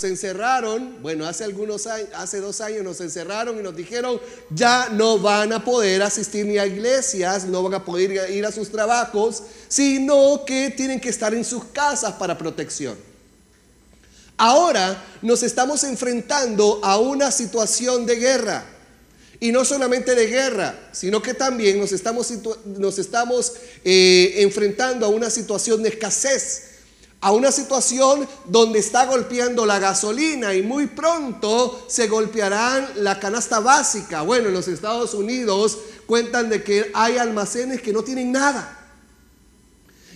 Nos 0.00 0.12
encerraron, 0.12 1.02
bueno, 1.02 1.26
hace 1.26 1.42
algunos 1.42 1.88
años, 1.88 2.08
hace 2.14 2.40
dos 2.40 2.60
años 2.60 2.84
nos 2.84 3.00
encerraron 3.00 3.58
y 3.58 3.64
nos 3.64 3.74
dijeron, 3.74 4.20
ya 4.48 4.90
no 4.90 5.18
van 5.18 5.52
a 5.52 5.64
poder 5.64 6.04
asistir 6.04 6.46
ni 6.46 6.56
a 6.56 6.66
iglesias, 6.66 7.46
no 7.46 7.64
van 7.64 7.74
a 7.74 7.84
poder 7.84 8.30
ir 8.30 8.46
a 8.46 8.52
sus 8.52 8.70
trabajos, 8.70 9.42
sino 9.66 10.44
que 10.44 10.70
tienen 10.70 11.00
que 11.00 11.08
estar 11.08 11.34
en 11.34 11.44
sus 11.44 11.64
casas 11.64 12.12
para 12.12 12.38
protección. 12.38 12.96
Ahora 14.36 15.04
nos 15.20 15.42
estamos 15.42 15.82
enfrentando 15.82 16.78
a 16.84 16.98
una 16.98 17.32
situación 17.32 18.06
de 18.06 18.14
guerra. 18.14 18.66
Y 19.40 19.50
no 19.50 19.64
solamente 19.64 20.14
de 20.14 20.28
guerra, 20.28 20.78
sino 20.92 21.20
que 21.20 21.34
también 21.34 21.76
nos 21.80 21.90
estamos, 21.90 22.32
nos 22.66 23.00
estamos 23.00 23.52
eh, 23.84 24.34
enfrentando 24.36 25.06
a 25.06 25.08
una 25.08 25.28
situación 25.28 25.82
de 25.82 25.88
escasez 25.88 26.68
a 27.20 27.32
una 27.32 27.50
situación 27.50 28.28
donde 28.46 28.78
está 28.78 29.06
golpeando 29.06 29.66
la 29.66 29.78
gasolina 29.80 30.54
y 30.54 30.62
muy 30.62 30.86
pronto 30.86 31.86
se 31.88 32.06
golpearán 32.06 32.88
la 32.96 33.18
canasta 33.18 33.58
básica. 33.58 34.22
Bueno, 34.22 34.48
en 34.48 34.54
los 34.54 34.68
Estados 34.68 35.14
Unidos 35.14 35.78
cuentan 36.06 36.48
de 36.48 36.62
que 36.62 36.90
hay 36.94 37.18
almacenes 37.18 37.82
que 37.82 37.92
no 37.92 38.04
tienen 38.04 38.30
nada. 38.30 38.76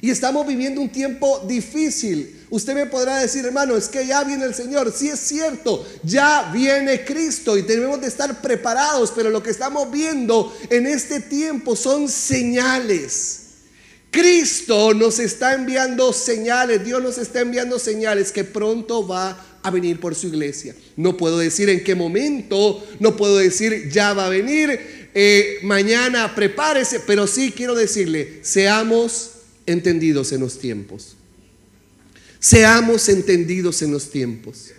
Y 0.00 0.10
estamos 0.10 0.46
viviendo 0.46 0.80
un 0.80 0.90
tiempo 0.90 1.42
difícil. 1.46 2.46
Usted 2.50 2.74
me 2.74 2.86
podrá 2.86 3.18
decir, 3.18 3.44
hermano, 3.46 3.76
es 3.76 3.88
que 3.88 4.04
ya 4.04 4.24
viene 4.24 4.44
el 4.44 4.54
Señor. 4.54 4.92
Sí 4.92 5.08
es 5.08 5.20
cierto, 5.20 5.86
ya 6.02 6.50
viene 6.52 7.04
Cristo 7.04 7.56
y 7.56 7.62
tenemos 7.62 8.00
de 8.00 8.08
estar 8.08 8.42
preparados, 8.42 9.12
pero 9.14 9.30
lo 9.30 9.42
que 9.42 9.50
estamos 9.50 9.90
viendo 9.90 10.52
en 10.70 10.86
este 10.86 11.20
tiempo 11.20 11.76
son 11.76 12.08
señales. 12.08 13.41
Cristo 14.12 14.92
nos 14.92 15.18
está 15.18 15.54
enviando 15.54 16.12
señales, 16.12 16.84
Dios 16.84 17.02
nos 17.02 17.16
está 17.16 17.40
enviando 17.40 17.78
señales 17.78 18.30
que 18.30 18.44
pronto 18.44 19.08
va 19.08 19.42
a 19.62 19.70
venir 19.70 20.00
por 20.00 20.14
su 20.14 20.26
iglesia. 20.26 20.76
No 20.96 21.16
puedo 21.16 21.38
decir 21.38 21.70
en 21.70 21.82
qué 21.82 21.94
momento, 21.94 22.86
no 23.00 23.16
puedo 23.16 23.38
decir 23.38 23.88
ya 23.90 24.12
va 24.12 24.26
a 24.26 24.28
venir, 24.28 25.08
eh, 25.14 25.60
mañana 25.62 26.34
prepárese, 26.34 27.00
pero 27.00 27.26
sí 27.26 27.52
quiero 27.56 27.74
decirle, 27.74 28.40
seamos 28.42 29.30
entendidos 29.64 30.30
en 30.32 30.40
los 30.40 30.58
tiempos. 30.58 31.16
Seamos 32.38 33.08
entendidos 33.08 33.80
en 33.80 33.92
los 33.92 34.10
tiempos. 34.10 34.72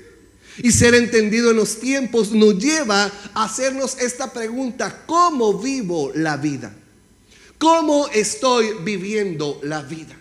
Y 0.59 0.71
ser 0.71 0.93
entendido 0.93 1.49
en 1.49 1.57
los 1.57 1.79
tiempos 1.79 2.31
nos 2.33 2.59
lleva 2.59 3.11
a 3.33 3.45
hacernos 3.45 3.97
esta 3.99 4.31
pregunta, 4.31 5.05
¿cómo 5.07 5.57
vivo 5.57 6.11
la 6.13 6.37
vida? 6.37 6.75
¿Cómo 7.63 8.09
estoy 8.09 8.73
viviendo 8.81 9.61
la 9.63 9.83
vida? 9.83 10.17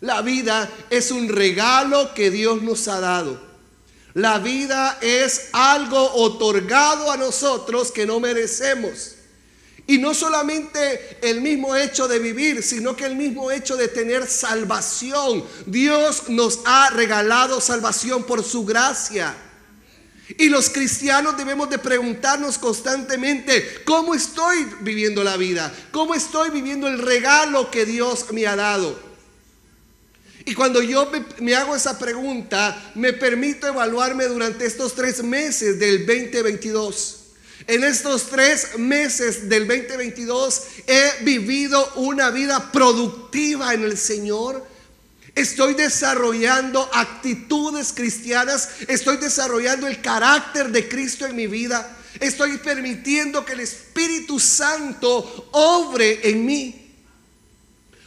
La 0.00 0.22
vida 0.22 0.66
es 0.88 1.10
un 1.10 1.28
regalo 1.28 2.14
que 2.14 2.30
Dios 2.30 2.62
nos 2.62 2.88
ha 2.88 3.00
dado. 3.00 3.38
La 4.14 4.38
vida 4.38 4.96
es 5.02 5.50
algo 5.52 6.02
otorgado 6.14 7.12
a 7.12 7.18
nosotros 7.18 7.92
que 7.92 8.06
no 8.06 8.18
merecemos. 8.18 9.16
Y 9.86 9.98
no 9.98 10.14
solamente 10.14 11.18
el 11.20 11.42
mismo 11.42 11.76
hecho 11.76 12.08
de 12.08 12.18
vivir, 12.18 12.62
sino 12.62 12.96
que 12.96 13.04
el 13.04 13.16
mismo 13.16 13.50
hecho 13.50 13.76
de 13.76 13.88
tener 13.88 14.26
salvación. 14.26 15.44
Dios 15.66 16.30
nos 16.30 16.60
ha 16.64 16.88
regalado 16.88 17.60
salvación 17.60 18.24
por 18.24 18.42
su 18.42 18.64
gracia. 18.64 19.36
Y 20.38 20.48
los 20.48 20.70
cristianos 20.70 21.36
debemos 21.36 21.68
de 21.68 21.78
preguntarnos 21.78 22.58
constantemente, 22.58 23.82
¿cómo 23.84 24.14
estoy 24.14 24.66
viviendo 24.80 25.22
la 25.24 25.36
vida? 25.36 25.72
¿Cómo 25.90 26.14
estoy 26.14 26.50
viviendo 26.50 26.88
el 26.88 26.98
regalo 26.98 27.70
que 27.70 27.84
Dios 27.84 28.26
me 28.32 28.46
ha 28.46 28.56
dado? 28.56 29.12
Y 30.44 30.54
cuando 30.54 30.82
yo 30.82 31.10
me, 31.38 31.54
hago 31.54 31.76
esa 31.76 31.98
pregunta, 31.98 32.92
me 32.94 33.12
permito 33.12 33.66
evaluarme 33.66 34.24
durante 34.24 34.66
estos 34.66 34.94
tres 34.94 35.22
meses 35.22 35.78
del 35.78 36.04
2022. 36.06 37.18
En 37.68 37.84
estos 37.84 38.24
tres 38.24 38.76
meses 38.76 39.48
del 39.48 39.68
2022 39.68 40.62
he 40.86 41.24
vivido 41.24 41.92
una 41.94 42.30
vida 42.30 42.72
productiva 42.72 43.72
en 43.72 43.84
el 43.84 43.96
Señor. 43.96 44.66
Estoy 45.34 45.74
desarrollando 45.74 46.88
actitudes 46.92 47.92
cristianas. 47.92 48.68
Estoy 48.86 49.16
desarrollando 49.16 49.86
el 49.86 50.00
carácter 50.02 50.70
de 50.70 50.88
Cristo 50.88 51.26
en 51.26 51.36
mi 51.36 51.46
vida. 51.46 51.96
Estoy 52.20 52.58
permitiendo 52.58 53.44
que 53.44 53.54
el 53.54 53.60
Espíritu 53.60 54.38
Santo 54.38 55.48
obre 55.52 56.28
en 56.28 56.44
mí. 56.44 56.78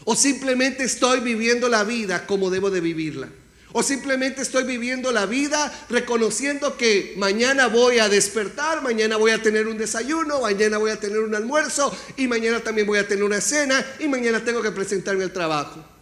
O 0.04 0.16
simplemente 0.16 0.84
estoy 0.84 1.20
viviendo 1.20 1.68
la 1.68 1.84
vida 1.84 2.28
como 2.28 2.52
debo 2.52 2.70
de 2.70 2.80
vivirla. 2.80 3.30
O 3.72 3.82
simplemente 3.82 4.44
estoy 4.44 4.64
viviendo 4.64 5.12
la 5.12 5.26
vida 5.26 5.74
reconociendo 5.90 6.78
que 6.78 7.16
mañana 7.18 7.68
voy 7.68 8.00
a 8.00 8.08
despertar, 8.08 8.82
mañana 8.84 9.18
voy 9.18 9.32
a 9.32 9.42
tener 9.42 9.68
un 9.68 9.78
desayuno, 9.78 10.42
mañana 10.42 10.78
voy 10.78 10.92
a 10.92 11.00
tener 11.00 11.20
un 11.20 11.36
almuerzo 11.36 11.94
y 12.16 12.28
mañana 12.28 12.62
también 12.62 12.88
voy 12.88 13.00
a 13.00 13.08
tener 13.08 13.24
una 13.24 13.42
cena 13.42 13.86
y 14.00 14.08
mañana 14.08 14.46
tengo 14.46 14.62
que 14.62 14.72
presentarme 14.72 15.24
al 15.24 15.34
trabajo. 15.34 15.95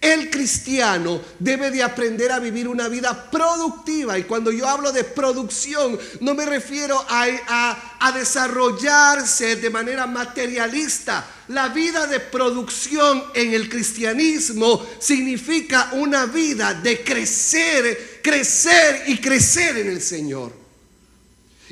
El 0.00 0.30
cristiano 0.30 1.20
debe 1.40 1.72
de 1.72 1.82
aprender 1.82 2.30
a 2.30 2.38
vivir 2.38 2.68
una 2.68 2.86
vida 2.86 3.28
productiva. 3.30 4.16
Y 4.16 4.24
cuando 4.24 4.52
yo 4.52 4.68
hablo 4.68 4.92
de 4.92 5.02
producción, 5.02 5.98
no 6.20 6.34
me 6.34 6.46
refiero 6.46 7.04
a, 7.08 8.12
desarrollarse 8.14 9.56
de 9.56 9.70
manera 9.70 10.06
materialista. 10.06 11.26
La 11.48 11.68
vida 11.68 12.06
de 12.06 12.20
producción 12.20 13.24
en 13.34 13.54
el 13.54 13.68
cristianismo 13.68 14.86
significa 15.00 15.90
una 15.92 16.26
vida 16.26 16.74
de 16.74 17.02
crecer, 17.02 18.20
crecer 18.22 19.04
y 19.08 19.18
crecer 19.18 19.78
en 19.78 19.88
el 19.88 20.00
Señor. 20.00 20.57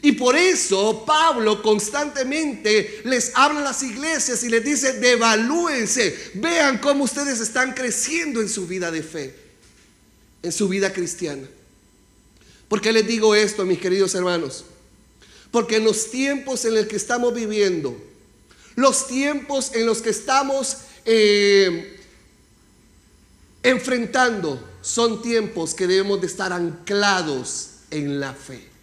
Y 0.03 0.13
por 0.13 0.37
eso 0.37 1.05
Pablo 1.07 1.63
constantemente 1.63 3.01
les 3.05 3.33
habla 3.35 3.61
a 3.61 3.65
las 3.65 3.83
iglesias 3.83 4.43
y 4.45 4.49
les 4.49 4.65
dice, 4.65 4.95
devalúense, 4.95 6.33
vean 6.35 6.79
cómo 6.79 7.05
ustedes 7.05 7.41
están 7.41 7.73
creciendo 7.73 8.41
en 8.41 8.49
su 8.49 8.67
vida 8.67 8.91
de 8.91 9.03
fe, 9.03 9.35
en 10.43 10.53
su 10.53 10.69
vida 10.69 10.93
cristiana. 10.93 11.49
¿Por 12.69 12.81
qué 12.81 12.93
les 12.93 13.07
digo 13.07 13.35
esto, 13.35 13.65
mis 13.65 13.79
queridos 13.79 14.15
hermanos? 14.15 14.65
Porque 15.51 15.79
los 15.81 16.11
tiempos 16.11 16.65
en 16.67 16.75
los 16.75 16.87
que 16.87 16.97
estamos 16.97 17.33
viviendo, 17.33 17.97
los 18.75 19.07
tiempos 19.07 19.71
en 19.75 19.87
los 19.87 20.03
que 20.03 20.11
estamos 20.11 20.79
eh, 21.07 22.01
enfrentando, 23.63 24.63
son 24.83 25.23
tiempos 25.23 25.75
que 25.75 25.87
debemos 25.87 26.21
de 26.21 26.27
estar 26.27 26.53
anclados 26.53 27.71
en 27.91 28.21
la 28.21 28.35
fe 28.35 28.76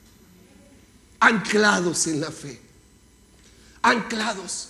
anclados 1.24 2.08
en 2.08 2.20
la 2.20 2.32
fe. 2.32 2.60
Anclados. 3.82 4.70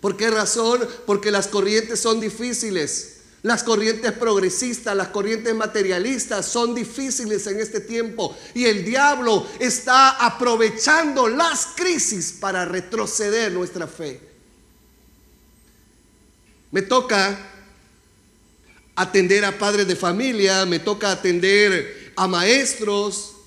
¿Por 0.00 0.16
qué 0.16 0.30
razón? 0.30 0.86
Porque 1.06 1.30
las 1.30 1.46
corrientes 1.46 2.00
son 2.00 2.20
difíciles. 2.20 3.14
Las 3.42 3.62
corrientes 3.62 4.10
progresistas, 4.12 4.96
las 4.96 5.08
corrientes 5.08 5.54
materialistas 5.54 6.44
son 6.44 6.74
difíciles 6.74 7.46
en 7.46 7.60
este 7.60 7.78
tiempo 7.80 8.36
y 8.52 8.64
el 8.64 8.84
diablo 8.84 9.46
está 9.60 10.10
aprovechando 10.26 11.28
las 11.28 11.66
crisis 11.76 12.32
para 12.32 12.64
retroceder 12.64 13.52
nuestra 13.52 13.86
fe. 13.86 14.20
Me 16.72 16.82
toca 16.82 17.38
atender 18.96 19.44
a 19.44 19.56
padres 19.56 19.86
de 19.86 19.94
familia, 19.94 20.66
me 20.66 20.80
toca 20.80 21.12
atender 21.12 22.12
a 22.16 22.26
maestros, 22.26 23.37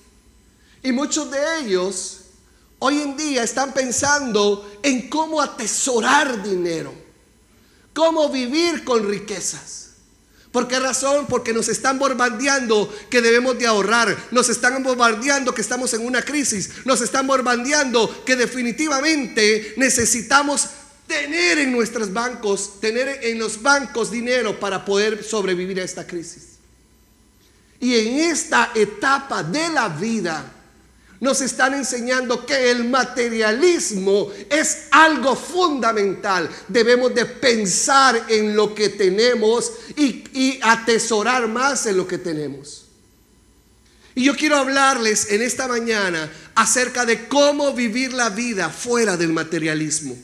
y 0.83 0.91
muchos 0.91 1.29
de 1.29 1.59
ellos 1.59 2.21
hoy 2.79 3.01
en 3.01 3.15
día 3.15 3.43
están 3.43 3.73
pensando 3.73 4.79
en 4.81 5.09
cómo 5.09 5.41
atesorar 5.41 6.41
dinero, 6.41 6.93
cómo 7.93 8.29
vivir 8.29 8.83
con 8.83 9.07
riquezas. 9.07 9.81
¿Por 10.51 10.67
qué 10.67 10.79
razón? 10.79 11.27
Porque 11.27 11.53
nos 11.53 11.69
están 11.69 11.97
bombardeando 11.97 12.93
que 13.09 13.21
debemos 13.21 13.57
de 13.57 13.67
ahorrar. 13.67 14.17
Nos 14.31 14.49
están 14.49 14.83
bombardeando 14.83 15.53
que 15.53 15.61
estamos 15.61 15.93
en 15.93 16.05
una 16.05 16.21
crisis. 16.23 16.71
Nos 16.83 16.99
están 16.99 17.25
bombardeando 17.25 18.25
que 18.25 18.35
definitivamente 18.35 19.75
necesitamos 19.77 20.67
tener 21.07 21.59
en 21.59 21.71
nuestros 21.71 22.11
bancos, 22.11 22.81
tener 22.81 23.19
en 23.23 23.39
los 23.39 23.61
bancos 23.61 24.11
dinero 24.11 24.59
para 24.59 24.83
poder 24.83 25.23
sobrevivir 25.23 25.79
a 25.79 25.85
esta 25.85 26.05
crisis. 26.05 26.57
Y 27.79 27.95
en 27.95 28.31
esta 28.31 28.71
etapa 28.75 29.43
de 29.43 29.69
la 29.69 29.87
vida, 29.87 30.51
nos 31.21 31.39
están 31.39 31.75
enseñando 31.75 32.47
que 32.47 32.71
el 32.71 32.83
materialismo 32.83 34.31
es 34.49 34.87
algo 34.89 35.35
fundamental. 35.35 36.49
Debemos 36.67 37.13
de 37.13 37.25
pensar 37.27 38.25
en 38.27 38.55
lo 38.55 38.73
que 38.73 38.89
tenemos 38.89 39.71
y, 39.95 40.59
atesorar 40.63 41.47
más 41.47 41.85
en 41.85 41.97
lo 41.97 42.07
que 42.07 42.17
tenemos. 42.17 42.85
Y 44.15 44.25
yo 44.25 44.35
quiero 44.35 44.57
hablarles 44.57 45.29
en 45.29 45.43
esta 45.43 45.67
mañana 45.67 46.29
acerca 46.55 47.05
de 47.05 47.27
cómo 47.27 47.71
vivir 47.73 48.13
la 48.13 48.29
vida 48.29 48.69
fuera 48.69 49.15
del 49.15 49.31
materialismo. 49.31 50.17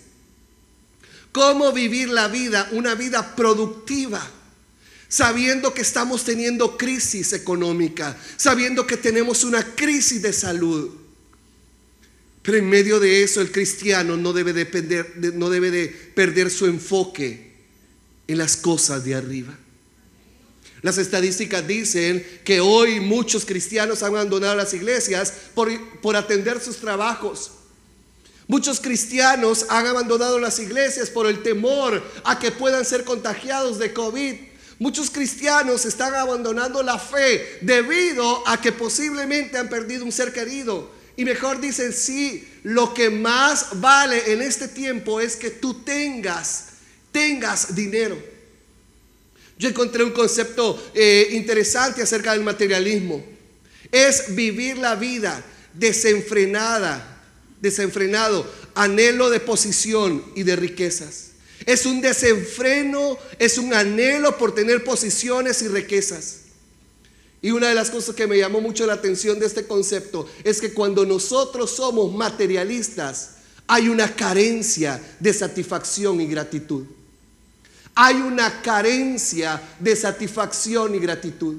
Cómo 1.31 1.71
vivir 1.71 2.09
la 2.09 2.27
vida, 2.27 2.67
una 2.71 2.95
vida 2.95 3.35
productiva 3.35 4.27
sabiendo 5.07 5.73
que 5.73 5.81
estamos 5.81 6.23
teniendo 6.23 6.77
crisis 6.77 7.33
económica, 7.33 8.17
sabiendo 8.35 8.85
que 8.85 8.97
tenemos 8.97 9.43
una 9.43 9.63
crisis 9.75 10.21
de 10.21 10.33
salud. 10.33 10.91
Pero 12.41 12.57
en 12.57 12.69
medio 12.69 12.99
de 12.99 13.23
eso 13.23 13.41
el 13.41 13.51
cristiano 13.51 14.15
no 14.17 14.33
debe, 14.33 14.53
depender, 14.53 15.15
no 15.35 15.49
debe 15.49 15.71
de 15.71 15.87
perder 15.87 16.49
su 16.49 16.65
enfoque 16.65 17.51
en 18.27 18.37
las 18.37 18.55
cosas 18.55 19.03
de 19.03 19.15
arriba. 19.15 19.57
Las 20.81 20.97
estadísticas 20.97 21.67
dicen 21.67 22.25
que 22.43 22.59
hoy 22.59 22.99
muchos 22.99 23.45
cristianos 23.45 24.03
han 24.03 24.13
abandonado 24.15 24.55
las 24.55 24.73
iglesias 24.73 25.33
por, 25.53 25.69
por 25.99 26.15
atender 26.15 26.61
sus 26.61 26.77
trabajos. 26.77 27.51
Muchos 28.47 28.79
cristianos 28.79 29.65
han 29.69 29.87
abandonado 29.87 30.39
las 30.39 30.59
iglesias 30.59 31.09
por 31.09 31.27
el 31.27 31.43
temor 31.43 32.01
a 32.23 32.39
que 32.39 32.51
puedan 32.51 32.85
ser 32.85 33.03
contagiados 33.03 33.77
de 33.79 33.91
COVID. 33.91 34.35
Muchos 34.79 35.09
cristianos 35.09 35.85
están 35.85 36.13
abandonando 36.13 36.83
la 36.83 36.99
fe 36.99 37.57
debido 37.61 38.47
a 38.47 38.61
que 38.61 38.71
posiblemente 38.71 39.57
han 39.57 39.69
perdido 39.69 40.05
un 40.05 40.11
ser 40.11 40.31
querido. 40.31 40.91
Y 41.15 41.25
mejor 41.25 41.59
dicen, 41.59 41.91
sí, 41.93 42.47
lo 42.61 42.93
que 42.93 43.09
más 43.09 43.79
vale 43.79 44.31
en 44.31 44.41
este 44.41 44.67
tiempo 44.67 45.19
es 45.19 45.35
que 45.35 45.49
tú 45.49 45.81
tengas, 45.83 46.65
tengas 47.11 47.73
dinero. 47.73 48.21
Yo 49.57 49.69
encontré 49.69 50.03
un 50.03 50.11
concepto 50.11 50.91
eh, 50.93 51.29
interesante 51.31 52.03
acerca 52.03 52.33
del 52.33 52.43
materialismo. 52.43 53.25
Es 53.91 54.35
vivir 54.35 54.77
la 54.77 54.93
vida 54.93 55.43
desenfrenada, 55.73 57.23
desenfrenado, 57.61 58.47
anhelo 58.75 59.31
de 59.31 59.39
posición 59.39 60.23
y 60.35 60.43
de 60.43 60.55
riquezas. 60.55 61.26
Es 61.67 61.85
un 61.85 61.99
desenfreno, 61.99 63.17
es 63.37 63.57
un 63.57 63.73
anhelo 63.73 64.37
por 64.37 64.55
tener 64.55 64.85
posiciones 64.85 65.61
y 65.61 65.67
riquezas. 65.67 66.37
Y 67.41 67.51
una 67.51 67.67
de 67.67 67.75
las 67.75 67.91
cosas 67.91 68.15
que 68.15 68.25
me 68.25 68.37
llamó 68.37 68.61
mucho 68.61 68.85
la 68.85 68.93
atención 68.93 69.37
de 69.37 69.47
este 69.47 69.67
concepto 69.67 70.29
es 70.45 70.61
que 70.61 70.73
cuando 70.73 71.05
nosotros 71.05 71.71
somos 71.71 72.15
materialistas, 72.15 73.31
hay 73.67 73.89
una 73.89 74.15
carencia 74.15 75.01
de 75.19 75.33
satisfacción 75.33 76.21
y 76.21 76.27
gratitud. 76.27 76.85
Hay 77.95 78.15
una 78.15 78.61
carencia 78.61 79.61
de 79.77 79.93
satisfacción 79.97 80.95
y 80.95 80.99
gratitud. 80.99 81.57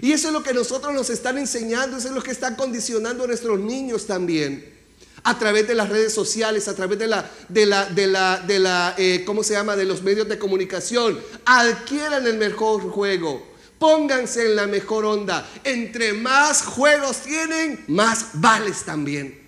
Y 0.00 0.12
eso 0.12 0.28
es 0.28 0.32
lo 0.32 0.44
que 0.44 0.54
nosotros 0.54 0.94
nos 0.94 1.10
están 1.10 1.38
enseñando, 1.38 1.96
eso 1.96 2.06
es 2.06 2.14
lo 2.14 2.22
que 2.22 2.30
están 2.30 2.54
condicionando 2.54 3.24
a 3.24 3.26
nuestros 3.26 3.58
niños 3.58 4.06
también 4.06 4.79
a 5.22 5.38
través 5.38 5.68
de 5.68 5.74
las 5.74 5.88
redes 5.88 6.14
sociales, 6.14 6.68
a 6.68 6.74
través 6.74 6.98
de 6.98 7.06
la, 7.06 7.30
de 7.48 7.66
la, 7.66 7.86
de 7.86 8.06
la, 8.06 8.38
de 8.38 8.58
la 8.58 8.94
eh, 8.96 9.22
¿cómo 9.26 9.42
se 9.42 9.54
llama? 9.54 9.76
De 9.76 9.84
los 9.84 10.02
medios 10.02 10.28
de 10.28 10.38
comunicación. 10.38 11.20
Adquieran 11.44 12.26
el 12.26 12.36
mejor 12.36 12.82
juego. 12.90 13.46
Pónganse 13.78 14.46
en 14.46 14.56
la 14.56 14.66
mejor 14.66 15.04
onda. 15.04 15.48
Entre 15.64 16.12
más 16.12 16.62
juegos 16.62 17.22
tienen, 17.22 17.84
más 17.88 18.26
vales 18.34 18.84
también. 18.84 19.38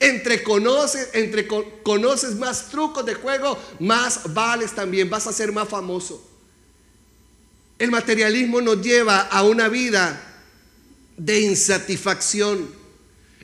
Entre 0.00 0.42
conoces, 0.42 1.10
entre 1.12 1.46
conoces 1.82 2.36
más 2.36 2.68
trucos 2.70 3.04
de 3.04 3.14
juego, 3.14 3.58
más 3.80 4.32
vales 4.32 4.74
también. 4.74 5.10
Vas 5.10 5.26
a 5.26 5.32
ser 5.32 5.52
más 5.52 5.68
famoso. 5.68 6.26
El 7.78 7.90
materialismo 7.90 8.60
nos 8.60 8.80
lleva 8.80 9.22
a 9.22 9.42
una 9.42 9.68
vida 9.68 10.18
de 11.16 11.40
insatisfacción 11.40 12.81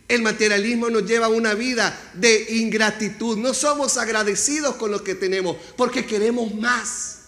el 0.09 0.23
materialismo 0.23 0.89
nos 0.89 1.05
lleva 1.05 1.27
a 1.27 1.31
una 1.31 1.53
vida 1.53 2.11
de 2.15 2.57
ingratitud. 2.57 3.37
No 3.37 3.53
somos 3.53 3.99
agradecidos 3.99 4.77
con 4.77 4.91
lo 4.91 5.05
que 5.05 5.15
tenemos 5.15 5.57
porque 5.77 6.07
queremos 6.07 6.55
más. 6.55 7.19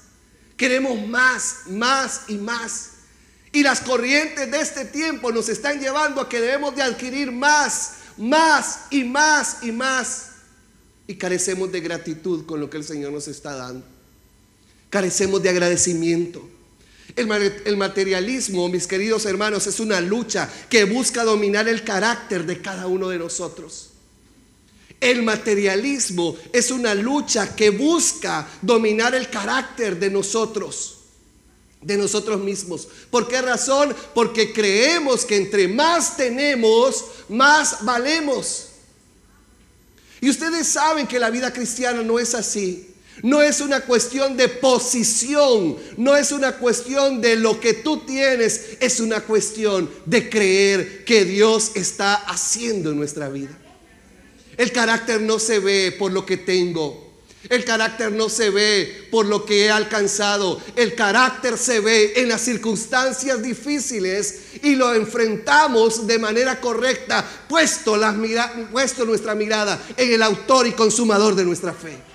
Queremos 0.57 1.07
más, 1.07 1.61
más 1.67 2.23
y 2.29 2.35
más. 2.37 2.91
Y 3.53 3.63
las 3.63 3.81
corrientes 3.81 4.51
de 4.51 4.61
este 4.61 4.87
tiempo 4.87 5.31
nos 5.31 5.49
están 5.49 5.79
llevando 5.79 6.21
a 6.21 6.29
que 6.29 6.41
debemos 6.41 6.75
de 6.75 6.83
adquirir 6.83 7.31
más, 7.33 7.95
más 8.17 8.81
y 8.91 9.05
más 9.05 9.59
y 9.63 9.73
más. 9.73 10.27
Y 11.07 11.17
carecemos 11.17 11.71
de 11.73 11.81
gratitud 11.81 12.47
con 12.47 12.61
lo 12.61 12.71
que 12.71 12.79
el 12.79 12.85
Señor 12.85 13.13
nos 13.13 13.29
está 13.29 13.57
dando. 13.57 13.85
Carecemos 14.89 15.43
de 15.43 15.51
agradecimiento. 15.51 16.49
El, 17.17 17.77
materialismo, 17.77 18.69
mis 18.69 18.87
queridos 18.87 19.27
hermanos, 19.27 19.67
es 19.67 19.81
una 19.81 20.01
lucha 20.01 20.49
que 20.69 20.85
busca 20.85 21.25
dominar 21.25 21.69
el 21.69 21.83
carácter 21.83 22.45
de 22.45 22.61
cada 22.61 22.87
uno 22.87 23.09
de 23.09 23.19
nosotros. 23.19 23.91
El 25.01 25.23
materialismo 25.23 26.37
es 26.53 26.71
una 26.71 26.95
lucha 26.95 27.57
que 27.57 27.71
busca 27.71 28.47
dominar 28.61 29.15
el 29.15 29.31
carácter 29.31 29.99
de 29.99 30.11
nosotros, 30.11 30.99
de 31.81 31.97
nosotros 31.97 32.41
mismos. 32.41 32.87
¿Por 33.11 33.27
qué 33.27 33.41
razón? 33.41 33.97
Porque 34.15 34.53
creemos 34.53 35.25
que 35.25 35.37
entre 35.37 35.69
más 35.69 36.17
tenemos, 36.17 37.05
más 37.29 37.83
valemos. 37.85 38.67
Y 40.21 40.29
ustedes 40.29 40.69
saben 40.69 41.07
que 41.07 41.19
la 41.19 41.31
vida 41.31 41.51
cristiana 41.51 42.03
no 42.03 42.19
es 42.19 42.35
así. 42.35 42.90
No 43.23 43.43
es 43.43 43.61
una 43.61 43.81
cuestión 43.83 44.37
de 44.37 44.49
posición, 44.49 45.77
no 45.97 46.17
es 46.17 46.33
una 46.33 46.53
cuestión 46.53 47.21
de 47.21 47.37
lo 47.37 47.61
que 47.61 47.75
tú 47.75 47.99
tienes, 48.07 48.79
es 48.81 49.01
una 49.01 49.21
cuestión 49.21 49.91
de 50.07 50.31
creer 50.31 51.05
que 51.05 51.25
Dios 51.25 51.73
está 51.75 52.15
haciendo 52.15 52.91
en 52.91 52.97
nuestra 52.97 53.29
vida. 53.29 53.57
El 54.57 54.73
carácter 54.73 55.21
no 55.21 55.39
se 55.39 55.59
ve 55.59 55.95
por 55.99 56.13
lo 56.13 56.25
que 56.25 56.39
tengo, 56.39 57.11
el 57.49 57.65
carácter 57.65 58.13
no 58.13 58.29
se 58.29 58.51
ve 58.51 59.09
por 59.11 59.25
lo 59.25 59.47
que 59.47 59.65
he 59.65 59.71
alcanzado. 59.71 60.61
El 60.77 60.95
carácter 60.95 61.57
se 61.57 61.81
ve 61.81 62.13
en 62.17 62.29
las 62.29 62.43
circunstancias 62.43 63.43
difíciles 63.43 64.41
y 64.63 64.75
lo 64.75 64.93
enfrentamos 64.93 66.07
de 66.07 66.19
manera 66.19 66.61
correcta, 66.61 67.27
puesto, 67.49 67.99
puesto 68.71 69.07
nuestra 69.07 69.35
mirada 69.35 69.83
en 69.97 70.13
el 70.13 70.23
autor 70.23 70.67
y 70.67 70.73
consumador 70.73 71.35
de 71.35 71.45
nuestra 71.45 71.73
fe. 71.73 72.10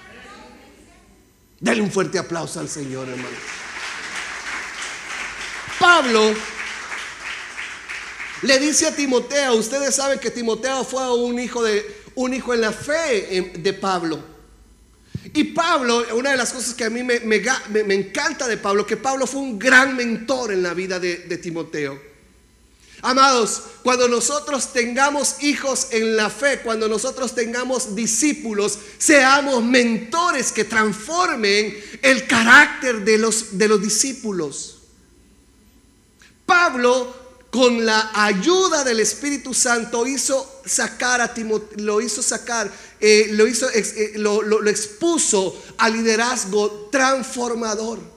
Dale 1.59 1.81
un 1.81 1.91
fuerte 1.91 2.17
aplauso 2.17 2.59
al 2.59 2.69
Señor, 2.69 3.07
hermano. 3.07 3.37
Pablo 5.79 6.33
le 8.41 8.59
dice 8.59 8.87
a 8.87 8.95
Timoteo, 8.95 9.55
ustedes 9.55 9.95
saben 9.95 10.19
que 10.19 10.31
Timoteo 10.31 10.83
fue 10.83 11.13
un 11.15 11.39
hijo 11.39 11.63
de 11.63 12.03
un 12.15 12.33
hijo 12.33 12.53
en 12.53 12.61
la 12.61 12.71
fe 12.71 13.53
de 13.57 13.73
Pablo. 13.73 14.35
Y 15.33 15.43
Pablo, 15.45 16.05
una 16.15 16.31
de 16.31 16.37
las 16.37 16.53
cosas 16.53 16.73
que 16.73 16.85
a 16.85 16.89
mí 16.89 17.03
me, 17.03 17.15
encanta 17.93 18.47
de 18.47 18.57
Pablo, 18.57 18.85
que 18.85 18.97
Pablo 18.97 19.27
fue 19.27 19.41
un 19.41 19.59
gran 19.59 19.95
mentor 19.95 20.53
en 20.53 20.63
la 20.63 20.73
vida 20.73 20.99
de 20.99 21.37
Timoteo. 21.37 22.14
Amados, 23.01 23.62
cuando 23.83 24.07
nosotros 24.07 24.74
tengamos 24.74 25.36
hijos 25.42 25.88
en 25.91 26.15
la 26.15 26.29
fe, 26.29 26.62
cuando 26.62 26.88
nosotros 26.88 27.36
tengamos 27.36 27.96
discípulos, 27.96 28.79
seamos 28.98 29.63
mentores 29.63 30.51
que 30.51 30.63
transformen 30.63 31.77
el 32.01 32.25
carácter 32.25 33.03
de 33.05 33.17
los, 33.17 33.58
de 33.58 33.67
los 33.67 33.81
discípulos. 33.81 34.79
Pablo, 36.46 37.15
con 37.51 37.86
la 37.86 38.12
ayuda 38.13 38.84
del 38.84 39.00
Espíritu 39.00 39.53
Santo, 39.53 40.08
hizo 40.08 40.62
sacar 40.65 41.22
a 41.22 41.34
Timoteo, 41.34 41.77
lo 41.77 42.01
hizo 42.01 42.22
sacar, 42.22 42.72
eh, 43.00 43.27
lo, 43.31 43.48
hizo, 43.48 43.69
eh, 43.69 44.13
lo 44.15 44.67
expuso 44.67 45.62
al 45.77 45.93
liderazgo 45.93 46.89
transformador. 46.91 48.15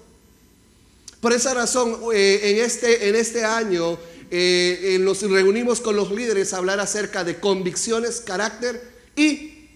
Por 1.20 1.32
esa 1.32 1.52
razón, 1.52 1.98
eh, 2.14 2.40
en, 2.44 2.64
este, 2.64 3.08
en 3.08 3.16
este 3.16 3.44
año 3.44 3.98
eh, 4.30 4.94
eh, 4.94 4.98
nos 4.98 5.22
reunimos 5.22 5.80
con 5.80 5.96
los 5.96 6.10
líderes 6.10 6.52
a 6.52 6.58
hablar 6.58 6.80
acerca 6.80 7.24
de 7.24 7.40
convicciones, 7.40 8.20
carácter 8.20 8.82
y 9.16 9.68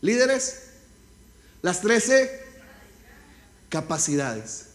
líderes, 0.00 0.62
las 1.62 1.80
13 1.80 2.42
capacidades. 3.68 4.66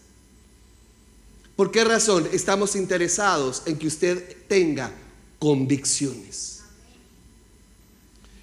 ¿Por 1.56 1.70
qué 1.70 1.84
razón 1.84 2.28
estamos 2.32 2.74
interesados 2.74 3.62
en 3.66 3.78
que 3.78 3.86
usted 3.86 4.36
tenga 4.48 4.92
convicciones? 5.38 6.62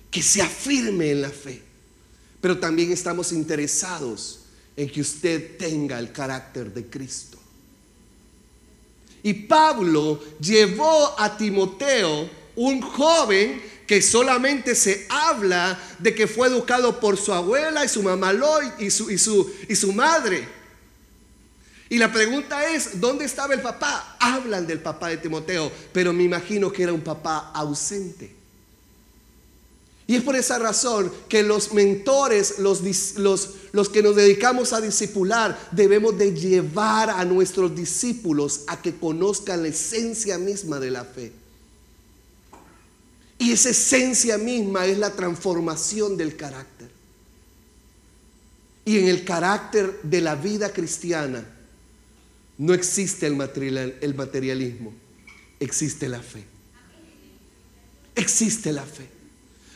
Que 0.10 0.24
se 0.24 0.42
afirme 0.42 1.12
en 1.12 1.22
la 1.22 1.30
fe. 1.30 1.62
Pero 2.40 2.60
también 2.60 2.92
estamos 2.92 3.32
interesados 3.34 4.40
en 4.76 4.90
que 4.90 5.02
usted 5.02 5.58
tenga 5.58 6.00
el 6.00 6.12
carácter 6.12 6.74
de 6.74 6.88
Cristo. 6.88 7.41
Y 9.24 9.34
Pablo 9.34 10.20
llevó 10.40 11.16
a 11.20 11.38
Timoteo, 11.38 12.30
un 12.56 12.82
joven 12.82 13.62
que 13.86 14.02
solamente 14.02 14.74
se 14.74 15.06
habla 15.10 15.78
de 16.00 16.16
que 16.16 16.28
fue 16.28 16.48
educado 16.48 17.00
por 17.00 17.18
su 17.18 17.34
abuela 17.34 17.84
y 17.84 17.90
su 17.90 18.02
mamá 18.02 18.32
Loy 18.34 18.72
y 18.80 18.90
su, 18.90 19.12
y 19.12 19.18
su, 19.18 19.54
y 19.68 19.76
su 19.76 19.92
madre. 19.92 20.48
Y 21.90 21.98
la 21.98 22.12
pregunta 22.12 22.70
es, 22.70 23.02
¿dónde 23.02 23.26
estaba 23.26 23.54
el 23.54 23.62
papá? 23.62 24.16
Hablan 24.18 24.66
del 24.66 24.80
papá 24.80 25.10
de 25.10 25.18
Timoteo, 25.18 25.70
pero 25.92 26.14
me 26.14 26.24
imagino 26.24 26.72
que 26.72 26.84
era 26.84 26.94
un 26.94 27.02
papá 27.02 27.52
ausente. 27.54 28.41
Y 30.12 30.16
es 30.16 30.24
por 30.24 30.36
esa 30.36 30.60
razón 30.60 31.10
que 31.30 31.42
los 31.42 31.72
mentores, 31.72 32.60
los, 32.60 32.82
los, 33.16 33.50
los, 33.72 33.88
que 33.88 34.04
nos 34.04 34.18
dedicamos 34.18 34.74
a 34.74 34.82
discipular, 34.82 35.58
debemos 35.72 36.18
de 36.18 36.34
llevar 36.34 37.10
a 37.10 37.24
nuestros 37.24 37.74
discípulos 37.74 38.66
a 38.68 38.82
que 38.82 38.94
conozcan 38.94 39.62
la 39.62 39.70
esencia 39.70 40.38
misma 40.38 40.82
de 40.82 40.92
la 40.92 41.06
fe. 41.06 41.32
Y 43.40 43.54
esa 43.54 43.70
esencia 43.70 44.38
misma 44.38 44.86
es 44.86 44.98
la 44.98 45.12
transformación 45.12 46.18
del 46.18 46.36
carácter. 46.36 46.92
Y 48.84 48.98
en 48.98 49.08
el 49.08 49.24
carácter 49.24 50.02
de 50.04 50.20
la 50.20 50.36
vida 50.36 50.74
cristiana 50.74 51.46
no 52.58 52.74
existe 52.74 53.28
el, 53.28 53.38
material, 53.38 53.96
el 54.02 54.14
materialismo, 54.14 54.94
existe 55.58 56.10
la 56.10 56.22
fe. 56.22 56.44
Existe 58.14 58.74
la 58.74 58.84
fe. 58.84 59.21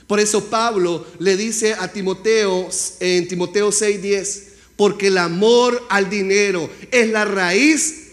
Por 0.07 0.19
eso 0.19 0.45
Pablo 0.45 1.05
le 1.19 1.35
dice 1.35 1.74
a 1.74 1.91
Timoteo 1.91 2.69
en 3.00 3.27
Timoteo 3.27 3.71
6:10, 3.71 4.43
porque 4.75 5.07
el 5.07 5.17
amor 5.17 5.83
al 5.89 6.09
dinero 6.09 6.69
es 6.91 7.09
la 7.09 7.25
raíz 7.25 8.05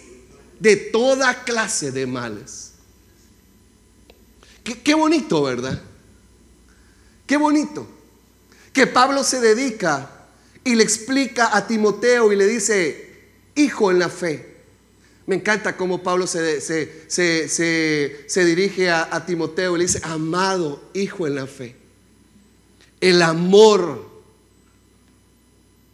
de 0.59 0.77
toda 0.77 1.45
clase 1.45 1.91
de 1.91 2.07
males. 2.07 2.73
Qué, 4.63 4.95
bonito, 4.95 5.43
¿verdad? 5.43 5.83
Qué 7.27 7.37
bonito. 7.37 7.87
Que 8.73 8.87
Pablo 8.87 9.25
se 9.25 9.41
dedica 9.41 10.29
y 10.65 10.77
le 10.77 10.85
explica 10.85 11.57
a 11.57 11.67
Timoteo 11.67 12.33
y 12.33 12.37
le 12.37 12.47
dice, 12.47 13.11
hijo 13.57 13.91
en 13.91 13.99
la 13.99 14.09
fe. 14.09 14.53
Me 15.27 15.35
encanta 15.35 15.77
cómo 15.77 16.03
Pablo 16.03 16.29
se, 16.29 16.61
se, 16.61 18.45
dirige 18.45 18.89
a, 18.89 19.09
a 19.11 19.27
Timoteo 19.27 19.75
y 19.75 19.79
le 19.81 19.87
dice, 19.87 20.01
amado 20.05 20.81
hijo 20.95 21.27
en 21.27 21.35
la 21.35 21.49
fe. 21.49 21.82
El 23.03 23.21
amor 23.21 24.09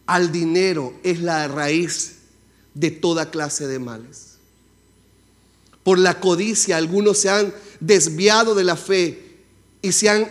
al 0.05 0.31
dinero 0.31 0.93
es 1.01 1.19
la 1.21 1.47
raíz 1.47 2.17
de 2.75 2.91
toda 2.91 3.31
clase 3.31 3.65
de 3.65 3.79
males. 3.79 4.35
Por 5.83 5.97
la 5.97 6.19
codicia 6.19 6.77
algunos 6.77 7.17
se 7.17 7.31
han 7.31 7.51
desviado 7.79 8.53
de 8.53 8.63
la 8.63 8.75
fe 8.75 9.39
y 9.81 9.91
se 9.91 10.07
han 10.07 10.29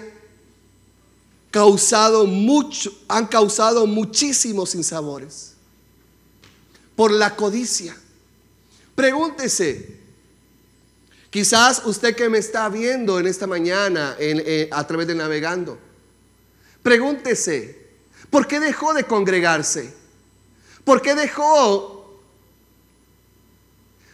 causado 1.51 2.27
mucho, 2.27 2.97
han 3.09 3.27
causado 3.27 3.85
muchísimos 3.89 4.71
sinsabores. 4.71 5.55
Por 6.95 7.11
la 7.11 7.35
codicia. 7.35 7.97
Pregúntese, 8.95 9.97
quizás 11.31 11.83
usted 11.85 12.15
que 12.15 12.29
me 12.29 12.39
está 12.39 12.69
viendo 12.69 13.19
en 13.19 13.27
esta 13.27 13.49
mañana 13.49 14.15
eh, 14.21 14.69
a 14.71 14.87
través 14.87 15.09
de 15.09 15.17
navegando, 15.17 15.88
pregúntese, 16.83 17.89
¿por 18.31 18.47
qué 18.47 18.61
dejó 18.61 18.95
de 18.95 19.05
congregarse? 19.05 19.95
¿Por 20.85 21.03
qué 21.03 21.15
dejó 21.15 22.21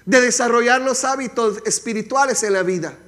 de 0.04 0.20
desarrollar 0.20 0.80
los 0.80 1.04
hábitos 1.04 1.62
espirituales 1.64 2.42
en 2.42 2.52
la 2.52 2.62
vida? 2.62 2.98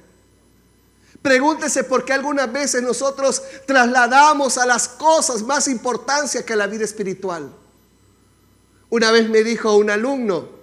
Pregúntese 1.21 1.83
por 1.83 2.05
qué 2.05 2.13
algunas 2.13 2.51
veces 2.51 2.81
nosotros 2.81 3.41
trasladamos 3.65 4.57
a 4.57 4.65
las 4.65 4.87
cosas 4.87 5.43
más 5.43 5.67
importancia 5.67 6.45
que 6.45 6.55
la 6.55 6.67
vida 6.67 6.85
espiritual. 6.85 7.53
Una 8.89 9.11
vez 9.11 9.27
me 9.29 9.43
dijo 9.43 9.75
un 9.75 9.89
alumno, 9.89 10.56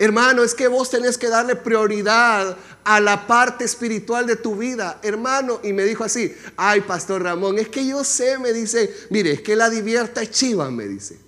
hermano, 0.00 0.42
es 0.42 0.54
que 0.54 0.66
vos 0.66 0.88
tenés 0.88 1.18
que 1.18 1.28
darle 1.28 1.56
prioridad 1.56 2.56
a 2.84 3.00
la 3.00 3.26
parte 3.26 3.66
espiritual 3.66 4.26
de 4.26 4.34
tu 4.34 4.56
vida, 4.56 4.98
hermano. 5.02 5.60
Y 5.62 5.74
me 5.74 5.84
dijo 5.84 6.02
así, 6.04 6.34
ay, 6.56 6.80
Pastor 6.80 7.22
Ramón, 7.22 7.58
es 7.58 7.68
que 7.68 7.86
yo 7.86 8.02
sé, 8.02 8.38
me 8.38 8.54
dice, 8.54 8.92
mire, 9.10 9.32
es 9.32 9.42
que 9.42 9.54
la 9.54 9.68
divierta 9.68 10.22
es 10.22 10.30
chiva, 10.30 10.70
me 10.70 10.88
dice. 10.88 11.20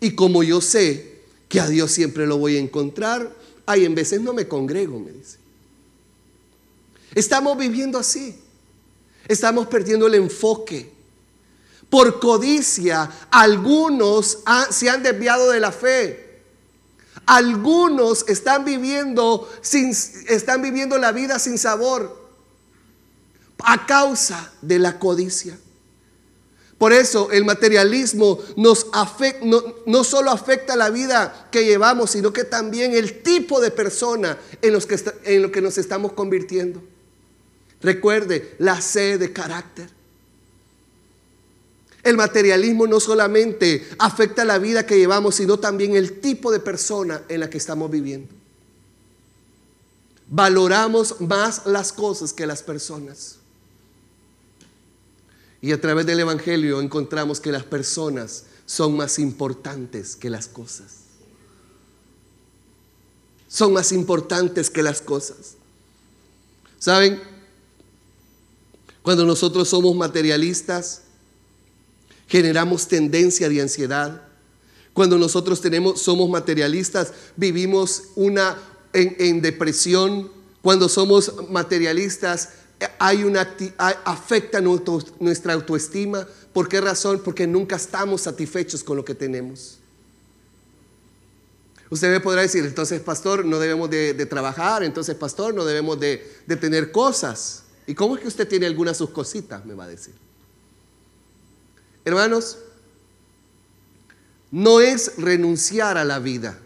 Y 0.00 0.14
como 0.14 0.42
yo 0.42 0.60
sé 0.60 1.22
que 1.48 1.60
a 1.60 1.66
Dios 1.66 1.90
siempre 1.92 2.26
lo 2.26 2.36
voy 2.36 2.58
a 2.58 2.60
encontrar, 2.60 3.34
ay, 3.64 3.86
en 3.86 3.94
veces 3.94 4.20
no 4.20 4.34
me 4.34 4.46
congrego, 4.46 5.00
me 5.00 5.12
dice. 5.12 5.38
Estamos 7.14 7.56
viviendo 7.56 7.98
así. 7.98 8.38
Estamos 9.26 9.66
perdiendo 9.66 10.06
el 10.06 10.16
enfoque. 10.16 10.92
Por 11.88 12.20
codicia, 12.20 13.10
algunos 13.30 14.40
se 14.70 14.90
han 14.90 15.02
desviado 15.02 15.50
de 15.50 15.60
la 15.60 15.72
fe. 15.72 16.29
Algunos 17.26 18.24
están 18.28 18.64
viviendo, 18.64 19.48
sin, 19.60 19.90
están 20.28 20.62
viviendo 20.62 20.98
la 20.98 21.12
vida 21.12 21.38
sin 21.38 21.58
sabor 21.58 22.18
a 23.58 23.86
causa 23.86 24.52
de 24.62 24.78
la 24.78 24.98
codicia. 24.98 25.58
Por 26.80 26.94
eso 26.94 27.30
el 27.30 27.44
materialismo 27.44 28.38
no, 28.56 28.72
no, 29.84 30.02
solo 30.02 30.30
afecta 30.30 30.76
la 30.76 30.88
vida 30.88 31.48
que 31.52 31.66
llevamos, 31.66 32.12
sino 32.12 32.32
que 32.32 32.44
también 32.44 32.94
el 32.94 33.22
tipo 33.22 33.60
de 33.60 33.70
persona 33.70 34.38
en, 34.62 34.72
los 34.72 34.86
que, 34.86 34.98
en 35.24 35.42
lo 35.42 35.52
que 35.52 35.60
nos 35.60 35.76
estamos 35.76 36.12
convirtiendo. 36.12 36.82
Recuerde 37.82 38.54
la 38.58 38.80
sed 38.80 39.20
de 39.20 39.30
carácter. 39.30 39.99
El 42.02 42.16
materialismo 42.16 42.86
no 42.86 42.98
solamente 42.98 43.86
afecta 43.98 44.44
la 44.44 44.58
vida 44.58 44.86
que 44.86 44.98
llevamos, 44.98 45.34
sino 45.34 45.58
también 45.58 45.96
el 45.96 46.20
tipo 46.20 46.50
de 46.50 46.60
persona 46.60 47.22
en 47.28 47.40
la 47.40 47.50
que 47.50 47.58
estamos 47.58 47.90
viviendo. 47.90 48.32
Valoramos 50.28 51.20
más 51.20 51.66
las 51.66 51.92
cosas 51.92 52.32
que 52.32 52.46
las 52.46 52.62
personas. 52.62 53.36
Y 55.60 55.72
a 55.72 55.80
través 55.80 56.06
del 56.06 56.20
Evangelio 56.20 56.80
encontramos 56.80 57.40
que 57.40 57.52
las 57.52 57.64
personas 57.64 58.44
son 58.64 58.96
más 58.96 59.18
importantes 59.18 60.16
que 60.16 60.30
las 60.30 60.48
cosas. 60.48 61.00
Son 63.48 63.72
más 63.72 63.92
importantes 63.92 64.70
que 64.70 64.82
las 64.82 65.02
cosas. 65.02 65.56
¿Saben? 66.78 67.20
Cuando 69.02 69.26
nosotros 69.26 69.68
somos 69.68 69.94
materialistas, 69.96 71.02
generamos 72.30 72.86
tendencia 72.86 73.48
de 73.48 73.60
ansiedad. 73.60 74.22
Cuando 74.94 75.18
nosotros 75.18 75.60
tenemos, 75.60 76.00
somos 76.00 76.30
materialistas, 76.30 77.12
vivimos 77.36 78.04
una 78.14 78.56
en, 78.92 79.42
depresión. 79.42 80.30
Cuando 80.62 80.88
somos 80.88 81.50
materialistas, 81.50 82.50
hay 83.00 83.24
una, 83.24 83.52
afecta 84.04 84.60
nuestra 84.60 85.54
autoestima. 85.54 86.26
¿Por 86.52 86.68
qué 86.68 86.80
razón? 86.80 87.20
Porque 87.24 87.48
nunca 87.48 87.76
estamos 87.76 88.22
satisfechos 88.22 88.84
con 88.84 88.96
lo 88.96 89.04
que 89.04 89.16
tenemos. 89.16 89.78
Usted 91.90 92.12
me 92.12 92.20
podrá 92.20 92.42
decir, 92.42 92.64
entonces 92.64 93.00
pastor, 93.00 93.44
no 93.44 93.58
debemos 93.58 93.90
de, 93.90 94.14
trabajar, 94.26 94.84
entonces 94.84 95.16
pastor, 95.16 95.52
no 95.52 95.64
debemos 95.64 95.98
de, 95.98 96.24
de 96.46 96.56
tener 96.56 96.92
cosas. 96.92 97.64
¿Y 97.88 97.94
cómo 97.94 98.14
es 98.14 98.22
que 98.22 98.28
usted 98.28 98.46
tiene 98.46 98.66
algunas 98.66 98.96
sus 98.96 99.10
cositas? 99.10 99.66
Me 99.66 99.74
va 99.74 99.84
a 99.84 99.88
decir. 99.88 100.14
Hermanos, 102.04 102.58
no 104.50 104.80
es 104.80 105.12
renunciar 105.16 105.96
a 105.96 106.04
la 106.04 106.18
vida, 106.18 106.58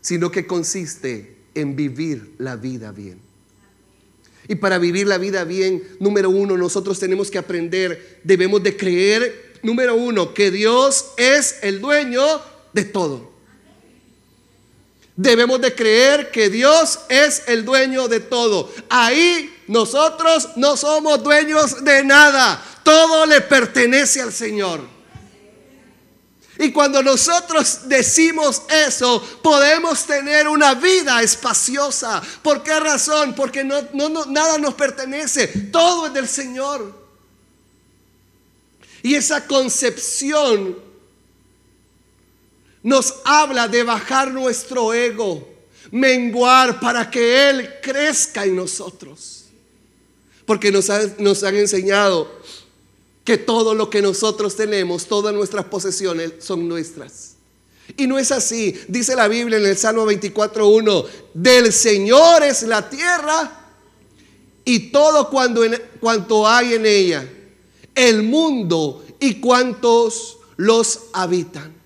sino 0.00 0.30
que 0.30 0.46
consiste 0.46 1.36
en 1.54 1.76
vivir 1.76 2.34
la 2.38 2.56
vida 2.56 2.92
bien. 2.92 3.20
Y 4.46 4.54
para 4.54 4.78
vivir 4.78 5.06
la 5.06 5.18
vida 5.18 5.44
bien, 5.44 5.82
número 6.00 6.30
uno, 6.30 6.56
nosotros 6.56 6.98
tenemos 6.98 7.30
que 7.30 7.36
aprender, 7.36 8.20
debemos 8.24 8.62
de 8.62 8.76
creer, 8.76 9.58
número 9.62 9.94
uno, 9.94 10.32
que 10.32 10.50
Dios 10.50 11.12
es 11.18 11.56
el 11.62 11.80
dueño 11.80 12.24
de 12.72 12.84
todo. 12.84 13.30
Debemos 15.16 15.60
de 15.60 15.74
creer 15.74 16.30
que 16.30 16.48
Dios 16.48 17.00
es 17.08 17.42
el 17.48 17.64
dueño 17.64 18.08
de 18.08 18.20
todo. 18.20 18.72
Ahí 18.88 19.52
nosotros 19.66 20.50
no 20.56 20.76
somos 20.76 21.22
dueños 21.22 21.84
de 21.84 22.04
nada. 22.04 22.64
Todo 22.88 23.26
le 23.26 23.42
pertenece 23.42 24.22
al 24.22 24.32
Señor. 24.32 24.80
Y 26.58 26.72
cuando 26.72 27.02
nosotros 27.02 27.80
decimos 27.84 28.62
eso, 28.70 29.20
podemos 29.42 30.06
tener 30.06 30.48
una 30.48 30.72
vida 30.72 31.20
espaciosa. 31.20 32.22
¿Por 32.42 32.62
qué 32.62 32.80
razón? 32.80 33.34
Porque 33.34 33.62
nada 33.62 34.56
nos 34.56 34.72
pertenece. 34.72 35.48
Todo 35.70 36.06
es 36.06 36.14
del 36.14 36.26
Señor. 36.26 36.98
Y 39.02 39.16
esa 39.16 39.46
concepción 39.46 40.78
nos 42.82 43.16
habla 43.22 43.68
de 43.68 43.82
bajar 43.82 44.30
nuestro 44.32 44.94
ego, 44.94 45.46
menguar 45.90 46.80
para 46.80 47.10
que 47.10 47.50
Él 47.50 47.70
crezca 47.82 48.46
en 48.46 48.56
nosotros. 48.56 49.44
Porque 50.46 50.72
nos, 50.72 50.88
nos 51.18 51.44
han 51.44 51.54
enseñado 51.54 52.38
que 53.28 53.36
todo 53.36 53.74
lo 53.74 53.90
que 53.90 54.00
nosotros 54.00 54.56
tenemos, 54.56 55.04
todas 55.04 55.34
nuestras 55.34 55.66
posesiones 55.66 56.32
son 56.38 56.66
nuestras. 56.66 57.34
Y 57.94 58.06
no 58.06 58.18
es 58.18 58.32
así. 58.32 58.74
Dice 58.88 59.14
la 59.14 59.28
Biblia 59.28 59.58
en 59.58 59.66
el 59.66 59.76
Salmo 59.76 60.06
24.1, 60.06 61.06
del 61.34 61.70
Señor 61.70 62.42
es 62.42 62.62
la 62.62 62.88
tierra 62.88 63.66
y 64.64 64.90
todo 64.90 65.28
cuando 65.28 65.60
cuanto 66.00 66.48
hay 66.48 66.72
en 66.72 66.86
ella, 66.86 67.30
el 67.94 68.22
mundo 68.22 69.04
y 69.20 69.38
cuantos 69.40 70.38
los 70.56 71.00
habitan. 71.12 71.76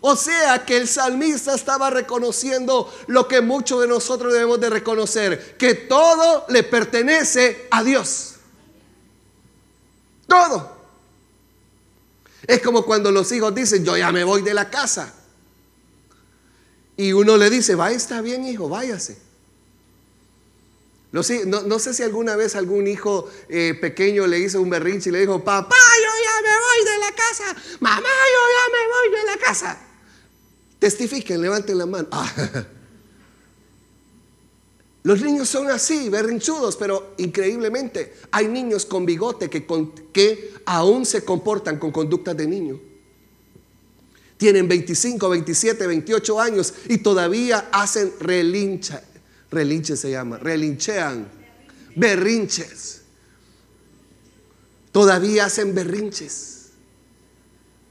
O 0.00 0.16
sea 0.16 0.64
que 0.64 0.78
el 0.78 0.88
salmista 0.88 1.54
estaba 1.54 1.90
reconociendo 1.90 2.90
lo 3.08 3.28
que 3.28 3.42
muchos 3.42 3.82
de 3.82 3.88
nosotros 3.88 4.32
debemos 4.32 4.58
de 4.58 4.70
reconocer, 4.70 5.58
que 5.58 5.74
todo 5.74 6.46
le 6.48 6.62
pertenece 6.62 7.66
a 7.70 7.84
Dios. 7.84 8.31
Todo. 10.32 10.76
Es 12.46 12.62
como 12.62 12.86
cuando 12.86 13.12
los 13.12 13.30
hijos 13.32 13.54
dicen, 13.54 13.84
yo 13.84 13.98
ya 13.98 14.10
me 14.12 14.24
voy 14.24 14.40
de 14.40 14.54
la 14.54 14.70
casa. 14.70 15.12
Y 16.96 17.12
uno 17.12 17.36
le 17.36 17.50
dice, 17.50 17.74
va, 17.74 17.90
está 17.92 18.22
bien 18.22 18.46
hijo, 18.46 18.66
váyase. 18.66 19.18
No, 21.12 21.20
no, 21.64 21.78
sé 21.78 21.92
si 21.92 22.02
alguna 22.02 22.34
vez 22.34 22.56
algún 22.56 22.86
hijo 22.86 23.28
eh, 23.50 23.76
pequeño 23.78 24.26
le 24.26 24.38
hizo 24.38 24.62
un 24.62 24.70
berrinche 24.70 25.10
y 25.10 25.12
le 25.12 25.20
dijo, 25.20 25.44
papá, 25.44 25.76
yo 25.76 26.10
ya 26.24 26.48
me 26.48 26.56
voy 26.58 26.92
de 26.92 26.98
la 26.98 27.12
casa, 27.14 27.76
mamá, 27.80 28.00
yo 28.00 28.42
ya 28.56 28.72
me 28.72 28.88
voy 28.88 29.20
de 29.20 29.26
la 29.26 29.36
casa. 29.36 29.78
Testifiquen, 30.78 31.42
levanten 31.42 31.76
la 31.76 31.84
mano. 31.84 32.08
Los 35.04 35.20
niños 35.20 35.48
son 35.48 35.68
así, 35.68 36.08
berrinchudos, 36.08 36.76
pero 36.76 37.14
increíblemente 37.18 38.14
hay 38.30 38.46
niños 38.46 38.86
con 38.86 39.04
bigote 39.04 39.50
que, 39.50 39.66
que 40.12 40.54
aún 40.64 41.04
se 41.04 41.24
comportan 41.24 41.78
con 41.78 41.90
conductas 41.90 42.36
de 42.36 42.46
niño. 42.46 42.80
Tienen 44.36 44.68
25, 44.68 45.28
27, 45.28 45.86
28 45.86 46.40
años 46.40 46.74
y 46.88 46.98
todavía 46.98 47.68
hacen 47.72 48.12
relincha. 48.20 49.02
Relinche 49.50 49.96
se 49.96 50.10
llama, 50.10 50.38
relinchean, 50.38 51.28
berrinches. 51.96 53.02
Todavía 54.92 55.46
hacen 55.46 55.74
berrinches. 55.74 56.68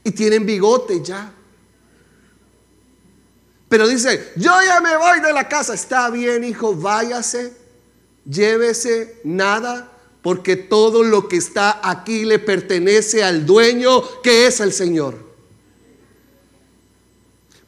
Y 0.04 0.12
tienen 0.12 0.46
bigote 0.46 1.02
ya. 1.04 1.32
Pero 3.72 3.88
dice, 3.88 4.32
yo 4.36 4.52
ya 4.66 4.82
me 4.82 4.94
voy 4.98 5.20
de 5.20 5.32
la 5.32 5.48
casa. 5.48 5.72
Está 5.72 6.10
bien, 6.10 6.44
hijo, 6.44 6.76
váyase, 6.76 7.54
llévese 8.28 9.18
nada, 9.24 9.90
porque 10.20 10.56
todo 10.56 11.02
lo 11.02 11.26
que 11.26 11.38
está 11.38 11.80
aquí 11.82 12.26
le 12.26 12.38
pertenece 12.38 13.24
al 13.24 13.46
dueño 13.46 14.20
que 14.20 14.46
es 14.46 14.60
el 14.60 14.74
Señor. 14.74 15.16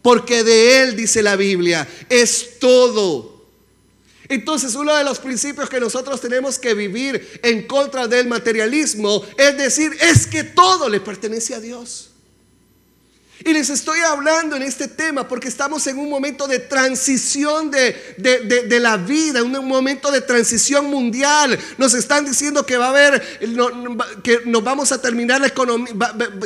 Porque 0.03 0.45
de 0.45 0.83
Él, 0.83 0.95
dice 0.95 1.23
la 1.23 1.37
Biblia, 1.37 1.89
es 2.11 2.59
todo. 2.59 3.47
Entonces 4.29 4.75
uno 4.75 4.95
de 4.95 5.05
los 5.05 5.19
principios 5.19 5.71
que 5.71 5.81
nosotros 5.81 6.21
tenemos 6.21 6.59
que 6.59 6.75
vivir 6.75 7.41
en 7.43 7.67
contra 7.67 8.09
del 8.09 8.29
materialismo 8.29 9.25
es 9.39 9.57
decir, 9.57 9.97
es 10.03 10.27
que 10.27 10.45
todo 10.45 10.91
le 10.91 11.01
pertenece 11.01 11.55
a 11.55 11.61
Dios. 11.61 12.11
Y 13.43 13.53
les 13.53 13.69
estoy 13.69 13.99
hablando 14.01 14.55
en 14.55 14.63
este 14.63 14.87
tema 14.87 15.27
porque 15.27 15.49
estamos 15.49 15.87
en 15.89 15.99
un 15.99 16.09
momento 16.09 16.47
de 16.47 16.61
transición 16.61 17.71
de, 17.71 18.79
la 18.81 18.97
vida, 18.97 19.43
un 19.43 19.53
momento 19.67 20.13
de 20.13 20.21
transición 20.21 20.87
mundial. 20.87 21.59
Nos 21.77 21.95
están 21.95 22.25
diciendo 22.25 22.65
que 22.65 22.77
va 22.77 22.87
a 22.87 22.91
haber, 22.91 23.23
que 24.23 24.43
nos 24.47 24.63
vamos 24.63 24.93
a 24.93 25.03
terminar 25.03 25.41
la 25.41 25.49
economía, 25.49 25.95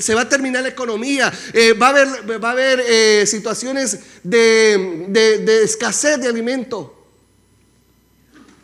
se 0.01 0.15
va 0.15 0.23
a 0.23 0.29
terminar 0.29 0.63
la 0.63 0.71
economía, 0.71 1.33
eh, 1.53 1.75
va 1.75 1.89
a 1.89 1.91
haber, 1.91 2.43
va 2.43 2.49
a 2.49 2.53
haber 2.53 2.83
eh, 2.87 3.27
situaciones 3.27 3.99
de 4.23 5.63
escasez 5.63 6.21
de 6.21 6.29
alimento. 6.29 6.95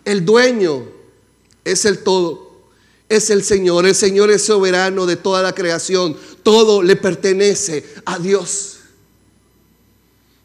El 0.04 0.24
dueño 0.24 0.88
es 1.64 1.84
el 1.84 2.02
todo 2.02 2.43
es 3.16 3.30
el 3.30 3.44
Señor. 3.44 3.86
El 3.86 3.94
Señor 3.94 4.30
es 4.30 4.44
soberano 4.44 5.06
de 5.06 5.16
toda 5.16 5.42
la 5.42 5.54
creación. 5.54 6.16
Todo 6.42 6.82
le 6.82 6.96
pertenece 6.96 7.84
a 8.04 8.18
Dios. 8.18 8.78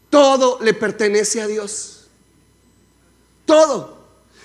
Todo 0.08 0.58
le 0.60 0.74
pertenece 0.74 1.40
a 1.40 1.46
Dios. 1.46 2.06
Todo. 3.44 3.98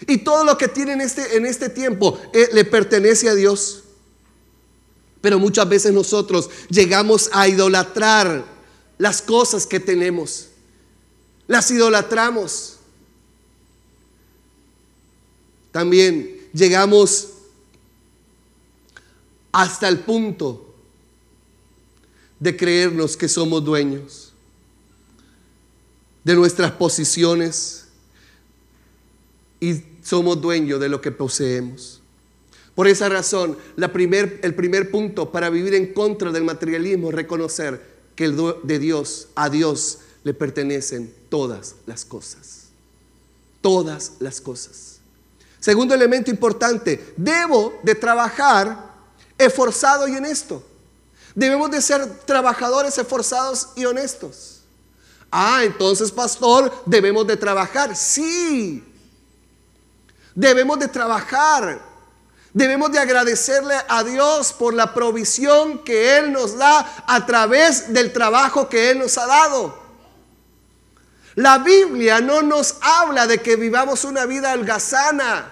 Y 0.08 0.20
todo 0.20 0.44
lo 0.44 0.58
que 0.58 0.68
tiene 0.68 0.94
en 0.94 1.02
este, 1.02 1.38
en 1.38 1.46
este 1.46 1.70
tiempo 1.70 2.20
eh, 2.34 2.50
le 2.54 2.66
pertenece 2.66 3.30
a 3.30 3.36
Dios. 3.36 3.84
Pero 5.22 5.40
muchas 5.40 5.68
veces 5.68 5.92
nosotros 5.92 6.50
llegamos 6.70 7.30
a 7.34 7.48
idolatrar 7.48 8.46
las 8.98 9.22
cosas 9.22 9.66
que 9.66 9.80
tenemos. 9.80 10.50
Las 11.48 11.72
idolatramos. 11.72 12.78
También 15.72 16.50
llegamos 16.54 17.30
hasta 19.56 19.88
el 19.88 20.00
punto 20.00 20.76
de 22.42 22.58
creernos 22.58 23.16
que 23.16 23.30
somos 23.30 23.64
dueños 23.64 24.34
de 26.26 26.36
nuestras 26.36 26.74
posiciones 26.74 27.86
y 29.62 29.82
somos 30.04 30.42
dueños 30.42 30.78
de 30.82 30.90
lo 30.90 31.00
que 31.00 31.10
poseemos. 31.10 32.02
Por 32.76 32.90
esa 32.90 33.08
razón, 33.08 33.58
el 33.78 34.56
primer 34.56 34.92
punto 34.92 35.32
para 35.32 35.50
vivir 35.50 35.74
en 35.74 35.94
contra 35.94 36.34
del 36.34 36.44
materialismo 36.44 37.08
es 37.08 37.16
reconocer 37.16 37.82
que 38.14 38.28
de 38.28 38.80
Dios, 38.80 39.30
a 39.36 39.50
Dios 39.50 40.00
le 40.26 40.34
pertenecen 40.34 41.14
todas 41.30 41.76
las 41.86 42.04
cosas. 42.04 42.66
Todas 43.62 44.16
las 44.20 44.42
cosas. 44.42 45.00
Segundo 45.62 45.96
elemento 45.96 46.30
importante, 46.30 47.14
debo 47.16 47.80
de 47.84 47.96
trabajar 47.96 48.95
esforzado 49.38 50.08
y 50.08 50.16
honesto. 50.16 50.64
Debemos 51.34 51.70
de 51.72 51.82
ser 51.82 52.20
trabajadores 52.26 52.98
esforzados 52.98 53.70
y 53.76 53.86
honestos. 53.86 54.62
Ah, 55.32 55.64
entonces, 55.64 56.12
pastor, 56.12 56.72
debemos 56.86 57.28
de 57.28 57.36
trabajar. 57.36 57.96
Sí. 57.96 58.84
Debemos 60.34 60.80
de 60.80 60.88
trabajar. 60.88 61.82
Debemos 62.54 62.90
de 62.90 63.00
agradecerle 63.00 63.76
a 63.90 64.02
Dios 64.04 64.54
por 64.54 64.74
la 64.74 64.94
provisión 64.94 65.84
que 65.84 66.18
Él 66.18 66.32
nos 66.32 66.58
da 66.58 67.04
a 67.06 67.26
través 67.26 67.92
del 67.92 68.14
trabajo 68.14 68.70
que 68.70 68.92
Él 68.92 69.00
nos 69.00 69.18
ha 69.18 69.26
dado. 69.26 69.78
La 71.36 71.58
Biblia 71.58 72.22
no 72.22 72.42
nos 72.42 72.78
habla 72.80 73.28
de 73.28 73.42
que 73.42 73.58
vivamos 73.58 74.06
una 74.06 74.26
vida 74.26 74.54
holgazana. 74.54 75.52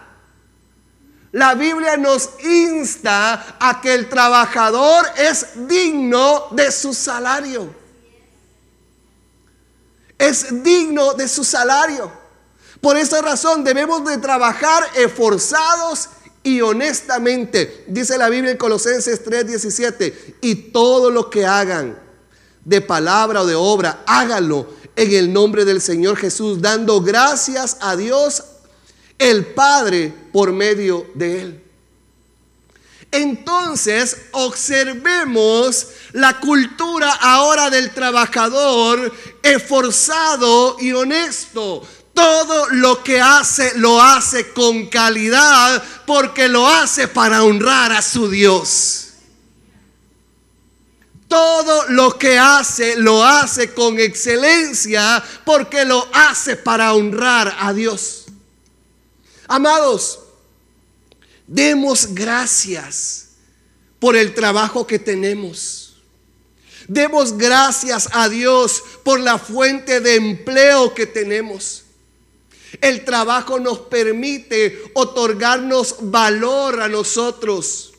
La 1.34 1.56
Biblia 1.56 1.98
nos 1.98 2.30
insta 2.44 3.58
a 3.60 3.82
que 3.82 3.92
el 3.92 4.08
trabajador 4.08 5.04
es 5.18 5.68
digno 5.68 6.50
de 6.52 6.72
su 6.72 6.94
salario. 6.94 7.74
Es 10.20 10.64
digno 10.64 11.16
de 11.16 11.28
su 11.28 11.44
salario. 11.44 12.12
Por 12.80 12.98
esa 12.98 13.20
razón 13.24 13.64
debemos 13.64 14.06
de 14.06 14.20
trabajar 14.20 14.84
esforzados 14.96 16.10
y 16.44 16.62
honestamente. 16.62 17.86
Dice 17.88 18.16
la 18.20 18.30
Biblia 18.30 18.52
en 18.52 18.58
Colosenses 18.58 19.24
3:17, 19.26 20.36
y 20.40 20.54
todo 20.72 21.10
lo 21.10 21.32
que 21.32 21.48
hagan 21.48 21.98
de 22.64 22.80
palabra 22.80 23.42
o 23.42 23.48
de 23.48 23.56
obra, 23.56 24.04
háganlo 24.06 24.68
en 24.96 25.12
el 25.12 25.34
nombre 25.34 25.66
del 25.66 25.82
Señor 25.82 26.16
Jesús, 26.16 26.62
dando 26.62 27.02
gracias 27.02 27.78
a 27.82 27.96
Dios 27.96 28.44
el 29.30 29.46
Padre 29.46 30.14
por 30.32 30.52
medio 30.52 31.08
de 31.14 31.42
él. 31.42 31.64
Entonces 33.12 34.18
observemos 34.32 35.88
la 36.14 36.40
cultura 36.40 37.12
ahora 37.12 37.70
del 37.70 37.92
trabajador 37.92 39.14
esforzado 39.44 40.78
y 40.80 40.94
honesto. 40.94 41.88
Todo 42.14 42.70
lo 42.72 43.04
que 43.04 43.22
hace 43.22 43.74
lo 43.78 44.02
hace 44.02 44.52
con 44.52 44.88
calidad 44.88 45.84
porque 46.08 46.50
lo 46.50 46.68
hace 46.68 47.08
para 47.08 47.44
honrar 47.44 47.92
a 47.92 48.02
su 48.02 48.30
Dios. 48.30 49.10
Todo 51.28 51.90
lo 51.90 52.18
que 52.18 52.40
hace 52.40 52.96
lo 52.96 53.24
hace 53.24 53.76
con 53.76 54.00
excelencia 54.00 55.24
porque 55.46 55.86
lo 55.86 56.08
hace 56.14 56.56
para 56.56 56.94
honrar 56.94 57.56
a 57.60 57.74
Dios. 57.74 58.23
Amados, 59.48 60.20
demos 61.48 62.14
gracias 62.14 63.30
por 64.00 64.16
el 64.16 64.34
trabajo 64.34 64.86
que 64.88 65.00
tenemos. 65.00 65.96
Demos 66.88 67.38
gracias 67.38 68.10
a 68.12 68.28
Dios 68.28 68.84
por 69.04 69.20
la 69.20 69.38
fuente 69.38 70.02
de 70.02 70.16
empleo 70.16 70.94
que 70.94 71.06
tenemos. 71.06 71.84
El 72.82 73.06
trabajo 73.06 73.60
nos 73.60 73.80
permite 73.80 74.84
otorgarnos 74.94 75.98
valor 76.02 76.82
a 76.82 76.90
nosotros. 76.90 77.94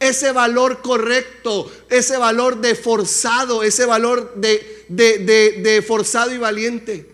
Ese 0.00 0.32
valor 0.32 0.80
correcto, 0.80 1.70
ese 1.90 2.16
valor 2.16 2.60
de 2.60 2.74
forzado, 2.74 3.62
ese 3.62 3.84
valor 3.84 4.34
de, 4.36 4.86
de 4.88 5.84
forzado 5.86 6.32
y 6.32 6.38
valiente. 6.38 7.10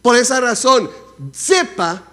Por 0.00 0.14
esa 0.14 0.40
razón, 0.40 0.88
sepa 1.32 2.07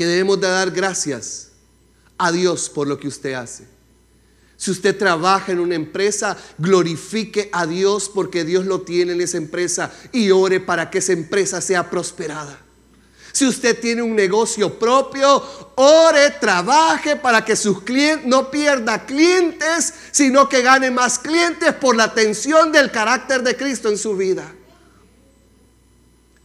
que 0.00 0.06
debemos 0.06 0.40
de 0.40 0.48
dar 0.48 0.70
gracias 0.70 1.50
a 2.16 2.32
Dios 2.32 2.70
por 2.70 2.88
lo 2.88 2.98
que 2.98 3.06
usted 3.06 3.34
hace. 3.34 3.66
Si 4.56 4.70
usted 4.70 4.96
trabaja 4.96 5.52
en 5.52 5.60
una 5.60 5.74
empresa, 5.74 6.38
glorifique 6.56 7.50
a 7.52 7.66
Dios 7.66 8.08
porque 8.08 8.46
Dios 8.46 8.64
lo 8.64 8.80
tiene 8.80 9.12
en 9.12 9.20
esa 9.20 9.36
empresa 9.36 9.92
y 10.10 10.30
ore 10.30 10.58
para 10.58 10.88
que 10.88 11.00
esa 11.00 11.12
empresa 11.12 11.60
sea 11.60 11.90
prosperada. 11.90 12.58
Si 13.32 13.46
usted 13.46 13.78
tiene 13.78 14.00
un 14.00 14.16
negocio 14.16 14.78
propio, 14.78 15.44
ore, 15.74 16.30
trabaje 16.40 17.16
para 17.16 17.44
que 17.44 17.54
sus 17.54 17.82
clientes 17.82 18.26
no 18.26 18.50
pierda 18.50 19.04
clientes, 19.04 19.92
sino 20.12 20.48
que 20.48 20.62
gane 20.62 20.90
más 20.90 21.18
clientes 21.18 21.74
por 21.74 21.94
la 21.94 22.04
atención 22.04 22.72
del 22.72 22.90
carácter 22.90 23.42
de 23.42 23.54
Cristo 23.54 23.90
en 23.90 23.98
su 23.98 24.16
vida. 24.16 24.50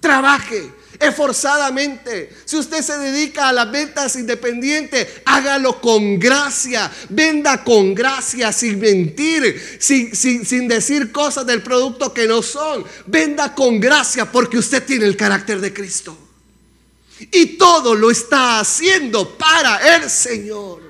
Trabaje 0.02 0.74
esforzadamente. 1.00 2.30
Si 2.46 2.58
usted 2.58 2.82
se 2.82 2.98
dedica 2.98 3.50
a 3.50 3.54
las 3.54 3.72
ventas 3.72 4.16
independientes, 4.16 5.08
hágalo 5.26 5.82
con 5.82 6.20
gracia. 6.20 6.92
Venda 7.10 7.64
con 7.64 7.94
gracia, 7.94 8.52
sin 8.52 8.80
mentir, 8.80 9.78
sin, 9.80 10.16
sin, 10.16 10.68
decir 10.68 11.12
cosas 11.12 11.46
del 11.46 11.62
producto 11.62 12.14
que 12.14 12.28
no 12.28 12.42
son. 12.42 12.86
Venda 13.06 13.54
con 13.54 13.80
gracia 13.80 14.32
porque 14.32 14.58
usted 14.58 14.84
tiene 14.86 15.06
el 15.06 15.18
carácter 15.18 15.60
de 15.62 15.74
Cristo. 15.74 16.18
Y 17.20 17.58
todo 17.58 17.96
lo 17.96 18.12
está 18.12 18.60
haciendo 18.60 19.38
para 19.38 19.96
el 19.96 20.10
Señor. 20.10 20.82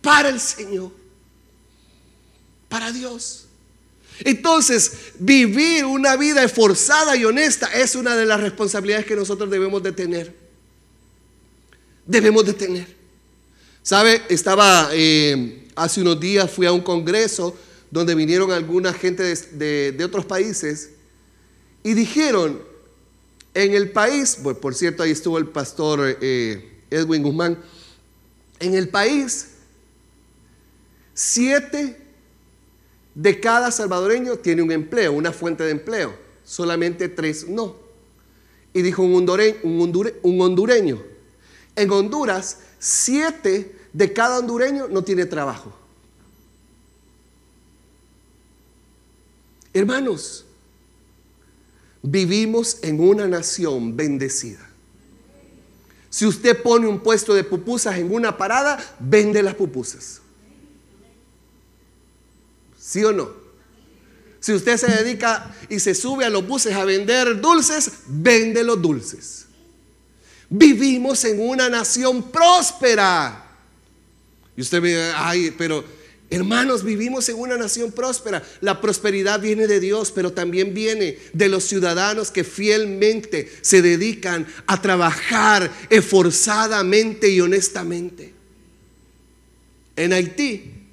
Para 0.00 0.28
el 0.28 0.40
Señor. 0.40 0.92
Para 2.68 2.92
Dios. 2.92 3.43
Entonces, 4.20 4.92
vivir 5.18 5.84
una 5.84 6.16
vida 6.16 6.44
esforzada 6.44 7.16
y 7.16 7.24
honesta 7.24 7.66
es 7.74 7.96
una 7.96 8.14
de 8.14 8.26
las 8.26 8.40
responsabilidades 8.40 9.06
que 9.06 9.16
nosotros 9.16 9.50
debemos 9.50 9.82
de 9.82 9.92
tener. 9.92 10.34
Debemos 12.06 12.46
de 12.46 12.52
tener. 12.52 12.86
¿Sabe? 13.82 14.22
Estaba 14.28 14.90
eh, 14.92 15.68
hace 15.74 16.00
unos 16.00 16.20
días, 16.20 16.50
fui 16.50 16.66
a 16.66 16.72
un 16.72 16.80
congreso 16.80 17.56
donde 17.90 18.14
vinieron 18.14 18.50
alguna 18.50 18.92
gente 18.92 19.22
de, 19.22 20.04
otros 20.04 20.24
países 20.24 20.90
y 21.82 21.94
dijeron, 21.94 22.62
en 23.52 23.74
el 23.74 23.90
país, 23.90 24.38
por 24.60 24.74
cierto, 24.74 25.02
ahí 25.02 25.10
estuvo 25.10 25.38
el 25.38 25.46
pastor 25.46 26.18
eh, 26.20 26.82
Edwin 26.90 27.22
Guzmán, 27.22 27.58
en 28.58 28.74
el 28.74 28.88
país, 28.88 29.48
siete 31.12 32.03
de 33.14 33.40
cada 33.40 33.70
salvadoreño 33.70 34.36
tiene 34.36 34.62
un 34.62 34.72
empleo, 34.72 35.12
una 35.12 35.32
fuente 35.32 35.64
de 35.64 35.70
empleo. 35.70 36.14
Solamente 36.44 37.08
tres 37.08 37.48
no. 37.48 37.76
Y 38.72 38.82
dijo 38.82 39.02
un 39.02 39.14
hondureño, 39.14 41.02
en 41.76 41.90
Honduras, 41.90 42.58
siete 42.78 43.76
de 43.92 44.12
cada 44.12 44.38
hondureño 44.38 44.88
no 44.88 45.02
tiene 45.02 45.26
trabajo. 45.26 45.72
Hermanos, 49.72 50.44
vivimos 52.02 52.78
en 52.82 53.00
una 53.00 53.26
nación 53.26 53.96
bendecida. 53.96 54.68
Si 56.10 56.26
usted 56.26 56.62
pone 56.62 56.86
un 56.86 57.00
puesto 57.00 57.34
de 57.34 57.42
pupusas 57.42 57.96
en 57.96 58.12
una 58.12 58.36
parada, 58.36 58.78
vende 59.00 59.42
las 59.42 59.54
pupusas. 59.54 60.20
¿Sí 62.86 63.02
o 63.02 63.12
no? 63.12 63.30
Si 64.40 64.52
usted 64.52 64.76
se 64.76 64.88
dedica 64.88 65.56
y 65.70 65.80
se 65.80 65.94
sube 65.94 66.26
a 66.26 66.30
los 66.30 66.46
buses 66.46 66.74
a 66.74 66.84
vender 66.84 67.40
dulces, 67.40 67.90
vende 68.06 68.62
los 68.62 68.80
dulces. 68.80 69.46
Vivimos 70.50 71.24
en 71.24 71.40
una 71.40 71.70
nación 71.70 72.30
próspera. 72.30 73.42
Y 74.54 74.60
usted 74.60 74.82
me 74.82 74.88
dice, 74.88 75.12
ay, 75.16 75.54
pero 75.56 75.82
hermanos, 76.28 76.84
vivimos 76.84 77.26
en 77.30 77.36
una 77.36 77.56
nación 77.56 77.90
próspera. 77.90 78.42
La 78.60 78.82
prosperidad 78.82 79.40
viene 79.40 79.66
de 79.66 79.80
Dios, 79.80 80.12
pero 80.12 80.34
también 80.34 80.74
viene 80.74 81.18
de 81.32 81.48
los 81.48 81.64
ciudadanos 81.64 82.30
que 82.30 82.44
fielmente 82.44 83.50
se 83.62 83.80
dedican 83.80 84.46
a 84.66 84.82
trabajar 84.82 85.72
esforzadamente 85.88 87.30
y 87.30 87.40
honestamente. 87.40 88.34
En 89.96 90.12
Haití 90.12 90.83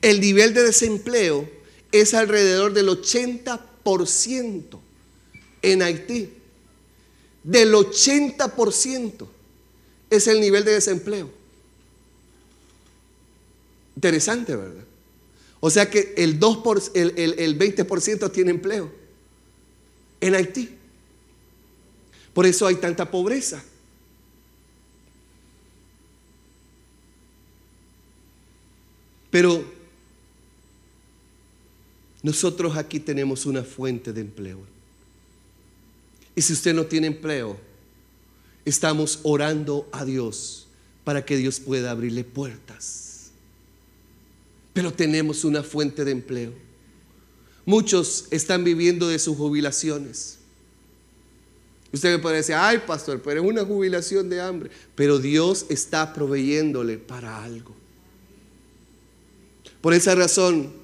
el 0.00 0.20
nivel 0.20 0.54
de 0.54 0.62
desempleo 0.62 1.48
es 1.90 2.14
alrededor 2.14 2.72
del 2.72 2.88
80% 2.88 4.78
en 5.60 5.82
Haití. 5.82 6.32
Del 7.44 7.74
80% 7.74 9.26
es 10.10 10.26
el 10.26 10.40
nivel 10.40 10.64
de 10.64 10.72
desempleo. 10.72 11.30
Interesante, 13.96 14.56
¿verdad? 14.56 14.84
O 15.60 15.70
sea 15.70 15.90
que 15.90 16.14
el, 16.16 16.38
2 16.38 16.92
el, 16.94 17.18
el 17.38 17.58
20% 17.58 18.32
tiene 18.32 18.50
empleo 18.50 18.90
en 20.20 20.34
Haití. 20.34 20.76
Por 22.32 22.46
eso 22.46 22.66
hay 22.66 22.76
tanta 22.76 23.10
pobreza. 23.10 23.62
Pero 29.30 29.64
nosotros 32.22 32.76
aquí 32.76 33.00
tenemos 33.00 33.46
una 33.46 33.64
fuente 33.64 34.12
de 34.12 34.20
empleo. 34.20 34.60
Y 36.34 36.42
si 36.42 36.52
usted 36.52 36.72
no 36.74 36.86
tiene 36.86 37.08
empleo, 37.08 37.58
estamos 38.64 39.20
orando 39.22 39.88
a 39.92 40.04
Dios 40.04 40.66
para 41.04 41.24
que 41.24 41.36
Dios 41.36 41.60
pueda 41.60 41.90
abrirle 41.90 42.24
puertas. 42.24 43.30
Pero 44.72 44.92
tenemos 44.92 45.44
una 45.44 45.62
fuente 45.62 46.04
de 46.04 46.12
empleo. 46.12 46.52
Muchos 47.66 48.26
están 48.30 48.64
viviendo 48.64 49.08
de 49.08 49.18
sus 49.18 49.36
jubilaciones. 49.36 50.38
Usted 51.92 52.16
me 52.16 52.18
puede 52.18 52.36
decir, 52.36 52.54
ay 52.54 52.78
pastor, 52.86 53.20
pero 53.20 53.42
es 53.42 53.46
una 53.46 53.64
jubilación 53.64 54.30
de 54.30 54.40
hambre. 54.40 54.70
Pero 54.94 55.18
Dios 55.18 55.66
está 55.68 56.14
proveyéndole 56.14 56.96
para 56.96 57.44
algo. 57.44 57.74
Por 59.82 59.92
esa 59.92 60.14
razón, 60.14 60.81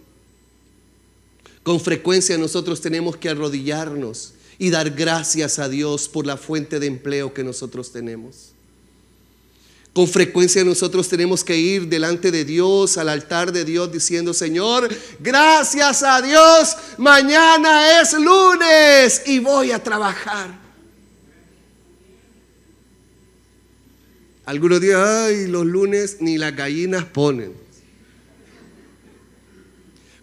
con 1.68 1.80
frecuencia 1.80 2.38
nosotros 2.38 2.80
tenemos 2.80 3.18
que 3.18 3.28
arrodillarnos 3.28 4.32
y 4.58 4.70
dar 4.70 4.88
gracias 4.88 5.58
a 5.58 5.68
Dios 5.68 6.08
por 6.08 6.24
la 6.24 6.38
fuente 6.38 6.80
de 6.80 6.86
empleo 6.86 7.34
que 7.34 7.44
nosotros 7.44 7.92
tenemos. 7.92 8.52
Con 9.92 10.08
frecuencia 10.08 10.64
nosotros 10.64 11.10
tenemos 11.10 11.44
que 11.44 11.58
ir 11.58 11.86
delante 11.86 12.30
de 12.30 12.46
Dios, 12.46 12.96
al 12.96 13.10
altar 13.10 13.52
de 13.52 13.66
Dios, 13.66 13.92
diciendo, 13.92 14.32
Señor, 14.32 14.88
gracias 15.20 16.02
a 16.02 16.22
Dios, 16.22 16.74
mañana 16.96 18.00
es 18.00 18.14
lunes 18.14 19.24
y 19.26 19.38
voy 19.38 19.70
a 19.70 19.82
trabajar. 19.82 20.58
Algunos 24.46 24.80
días, 24.80 24.98
ay, 25.06 25.46
los 25.48 25.66
lunes 25.66 26.16
ni 26.20 26.38
las 26.38 26.56
gallinas 26.56 27.04
ponen. 27.04 27.67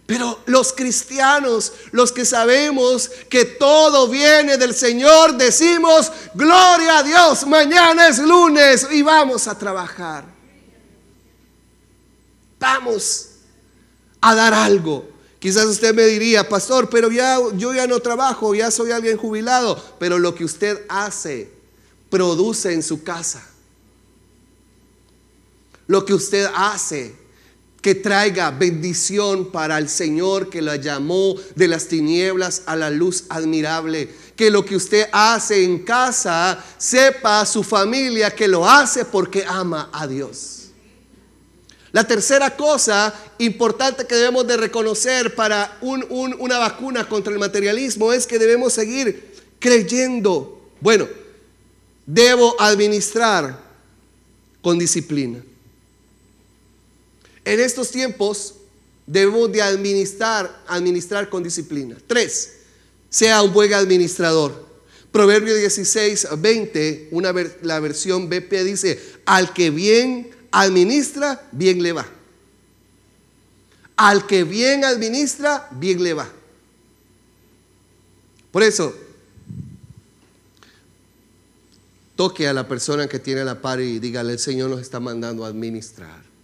Pero 0.06 0.38
los 0.46 0.72
cristianos, 0.72 1.72
los 1.90 2.12
que 2.12 2.24
sabemos 2.24 3.10
que 3.28 3.44
todo 3.44 4.08
viene 4.08 4.56
del 4.56 4.72
Señor, 4.72 5.36
decimos, 5.36 6.12
gloria 6.32 6.98
a 6.98 7.02
Dios, 7.02 7.44
mañana 7.46 8.06
es 8.06 8.18
lunes 8.18 8.86
y 8.92 9.02
vamos 9.02 9.48
a 9.48 9.58
trabajar. 9.58 10.24
Vamos 12.60 13.30
a 14.20 14.34
dar 14.36 14.54
algo. 14.54 15.08
Quizás 15.40 15.64
usted 15.66 15.92
me 15.92 16.04
diría, 16.06 16.48
pastor, 16.48 16.88
pero 16.88 17.10
ya 17.10 17.38
yo 17.54 17.74
ya 17.74 17.88
no 17.88 17.98
trabajo, 17.98 18.54
ya 18.54 18.70
soy 18.70 18.92
alguien 18.92 19.16
jubilado, 19.16 19.82
pero 19.98 20.20
lo 20.20 20.36
que 20.36 20.44
usted 20.44 20.84
hace 20.88 21.50
produce 22.08 22.72
en 22.72 22.82
su 22.82 23.02
casa. 23.02 23.44
Lo 25.88 26.04
que 26.04 26.14
usted 26.14 26.48
hace 26.54 27.25
que 27.86 27.94
traiga 27.94 28.50
bendición 28.50 29.52
para 29.52 29.78
el 29.78 29.88
Señor 29.88 30.50
que 30.50 30.60
la 30.60 30.74
llamó 30.74 31.36
de 31.54 31.68
las 31.68 31.86
tinieblas 31.86 32.62
a 32.66 32.74
la 32.74 32.90
luz 32.90 33.26
admirable. 33.28 34.12
Que 34.34 34.50
lo 34.50 34.64
que 34.64 34.74
usted 34.74 35.08
hace 35.12 35.62
en 35.62 35.84
casa 35.84 36.64
sepa 36.78 37.42
a 37.42 37.46
su 37.46 37.62
familia 37.62 38.32
que 38.32 38.48
lo 38.48 38.68
hace 38.68 39.04
porque 39.04 39.44
ama 39.46 39.88
a 39.92 40.08
Dios. 40.08 40.70
La 41.92 42.02
tercera 42.02 42.56
cosa 42.56 43.14
importante 43.38 44.04
que 44.04 44.16
debemos 44.16 44.44
de 44.48 44.56
reconocer 44.56 45.36
para 45.36 45.78
una 45.80 46.58
vacuna 46.58 47.08
contra 47.08 47.32
el 47.32 47.38
materialismo 47.38 48.12
es 48.12 48.26
que 48.26 48.40
debemos 48.40 48.72
seguir 48.72 49.32
creyendo. 49.60 50.72
Bueno, 50.80 51.06
debo 52.04 52.60
administrar 52.60 53.60
con 54.60 54.76
disciplina. 54.76 55.40
En 57.46 57.60
estos 57.60 57.92
tiempos 57.92 58.56
debemos 59.06 59.52
de 59.52 59.62
administrar, 59.62 60.64
administrar 60.66 61.30
con 61.30 61.44
disciplina. 61.44 61.96
Tres, 62.08 62.54
sea 63.08 63.40
un 63.40 63.52
buen 63.52 63.72
administrador. 63.72 64.66
Proverbio 65.12 65.54
16, 65.54 66.26
20, 66.38 67.08
una 67.12 67.32
la 67.62 67.78
versión 67.78 68.28
BP 68.28 68.52
dice, 68.64 69.00
al 69.24 69.54
que 69.54 69.70
bien 69.70 70.28
administra, 70.50 71.48
bien 71.52 71.84
le 71.84 71.92
va. 71.92 72.04
Al 73.94 74.26
que 74.26 74.42
bien 74.42 74.84
administra, 74.84 75.68
bien 75.70 76.02
le 76.02 76.14
va. 76.14 76.28
Por 78.50 78.64
eso, 78.64 78.92
toque 82.16 82.48
a 82.48 82.52
la 82.52 82.66
persona 82.66 83.06
que 83.06 83.20
tiene 83.20 83.44
la 83.44 83.62
par 83.62 83.80
y 83.80 84.00
dígale, 84.00 84.32
el 84.32 84.40
Señor 84.40 84.68
nos 84.68 84.80
está 84.80 84.98
mandando 84.98 85.44
a 85.44 85.48
administrar. 85.48 86.35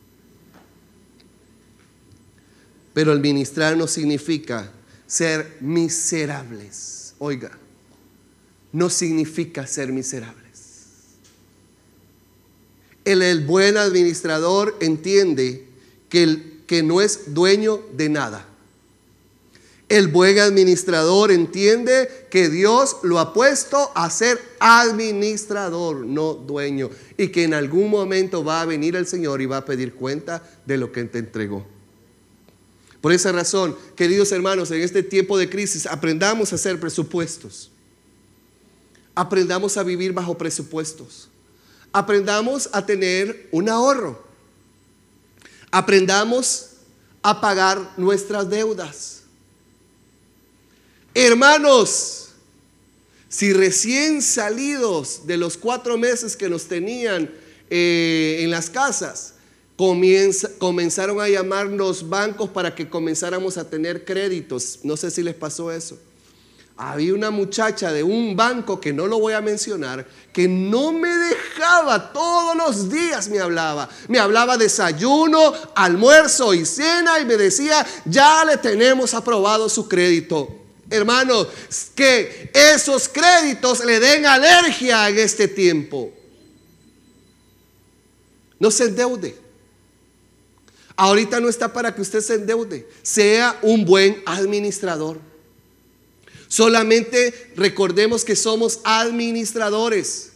Pero 2.94 3.12
administrar 3.12 3.76
no 3.76 3.86
significa 3.86 4.70
ser 5.06 5.56
miserables. 5.60 7.14
Oiga, 7.18 7.58
no 8.72 8.90
significa 8.90 9.66
ser 9.66 9.92
miserables. 9.92 10.42
El, 13.04 13.22
el 13.22 13.44
buen 13.44 13.76
administrador 13.76 14.76
entiende 14.80 15.66
que, 16.08 16.22
el, 16.22 16.62
que 16.66 16.82
no 16.82 17.00
es 17.00 17.34
dueño 17.34 17.80
de 17.94 18.08
nada. 18.08 18.46
El 19.88 20.08
buen 20.08 20.38
administrador 20.38 21.30
entiende 21.30 22.08
que 22.30 22.48
Dios 22.48 22.96
lo 23.02 23.18
ha 23.18 23.34
puesto 23.34 23.90
a 23.94 24.08
ser 24.08 24.40
administrador, 24.58 26.06
no 26.06 26.32
dueño, 26.32 26.88
y 27.18 27.28
que 27.28 27.44
en 27.44 27.52
algún 27.52 27.90
momento 27.90 28.42
va 28.42 28.62
a 28.62 28.64
venir 28.64 28.96
el 28.96 29.06
Señor 29.06 29.42
y 29.42 29.46
va 29.46 29.58
a 29.58 29.64
pedir 29.66 29.92
cuenta 29.92 30.42
de 30.64 30.78
lo 30.78 30.92
que 30.92 31.04
te 31.04 31.18
entregó. 31.18 31.66
Por 33.02 33.12
esa 33.12 33.32
razón, 33.32 33.76
queridos 33.96 34.30
hermanos, 34.30 34.70
en 34.70 34.80
este 34.80 35.02
tiempo 35.02 35.36
de 35.36 35.50
crisis 35.50 35.86
aprendamos 35.86 36.52
a 36.52 36.54
hacer 36.54 36.78
presupuestos. 36.78 37.68
Aprendamos 39.16 39.76
a 39.76 39.82
vivir 39.82 40.12
bajo 40.12 40.38
presupuestos. 40.38 41.28
Aprendamos 41.92 42.70
a 42.72 42.86
tener 42.86 43.48
un 43.50 43.68
ahorro. 43.68 44.24
Aprendamos 45.72 46.70
a 47.22 47.40
pagar 47.40 47.92
nuestras 47.96 48.48
deudas. 48.48 49.22
Hermanos, 51.12 52.28
si 53.28 53.52
recién 53.52 54.22
salidos 54.22 55.26
de 55.26 55.38
los 55.38 55.56
cuatro 55.56 55.98
meses 55.98 56.36
que 56.36 56.48
nos 56.48 56.66
tenían 56.68 57.28
eh, 57.68 58.38
en 58.42 58.50
las 58.52 58.70
casas, 58.70 59.31
comenzaron 60.58 61.20
a 61.20 61.28
llamarnos 61.28 62.08
bancos 62.08 62.50
para 62.50 62.74
que 62.74 62.88
comenzáramos 62.88 63.56
a 63.56 63.68
tener 63.68 64.04
créditos. 64.04 64.80
No 64.82 64.96
sé 64.96 65.10
si 65.10 65.22
les 65.22 65.34
pasó 65.34 65.72
eso. 65.72 65.98
Había 66.76 67.14
una 67.14 67.30
muchacha 67.30 67.92
de 67.92 68.02
un 68.02 68.34
banco 68.34 68.80
que 68.80 68.92
no 68.92 69.06
lo 69.06 69.18
voy 69.18 69.34
a 69.34 69.40
mencionar, 69.40 70.06
que 70.32 70.48
no 70.48 70.90
me 70.90 71.08
dejaba, 71.08 72.12
todos 72.12 72.56
los 72.56 72.90
días 72.90 73.28
me 73.28 73.38
hablaba. 73.40 73.88
Me 74.08 74.18
hablaba 74.18 74.56
desayuno, 74.56 75.52
almuerzo 75.74 76.54
y 76.54 76.64
cena 76.64 77.20
y 77.20 77.26
me 77.26 77.36
decía, 77.36 77.86
ya 78.04 78.44
le 78.44 78.56
tenemos 78.56 79.14
aprobado 79.14 79.68
su 79.68 79.86
crédito. 79.86 80.48
Hermanos, 80.88 81.48
que 81.94 82.50
esos 82.52 83.08
créditos 83.08 83.84
le 83.84 84.00
den 84.00 84.26
alergia 84.26 85.08
en 85.08 85.18
este 85.18 85.48
tiempo. 85.48 86.10
No 88.58 88.70
se 88.70 88.84
endeude. 88.84 89.41
Ahorita 90.96 91.40
no 91.40 91.48
está 91.48 91.72
para 91.72 91.94
que 91.94 92.02
usted 92.02 92.20
se 92.20 92.34
endeude. 92.34 92.88
Sea 93.02 93.58
un 93.62 93.84
buen 93.84 94.22
administrador. 94.26 95.18
Solamente 96.48 97.52
recordemos 97.56 98.24
que 98.24 98.36
somos 98.36 98.80
administradores 98.84 100.32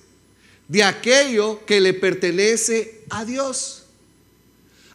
de 0.69 0.83
aquello 0.83 1.65
que 1.67 1.81
le 1.81 1.93
pertenece 1.93 3.03
a 3.11 3.25
Dios. 3.25 3.85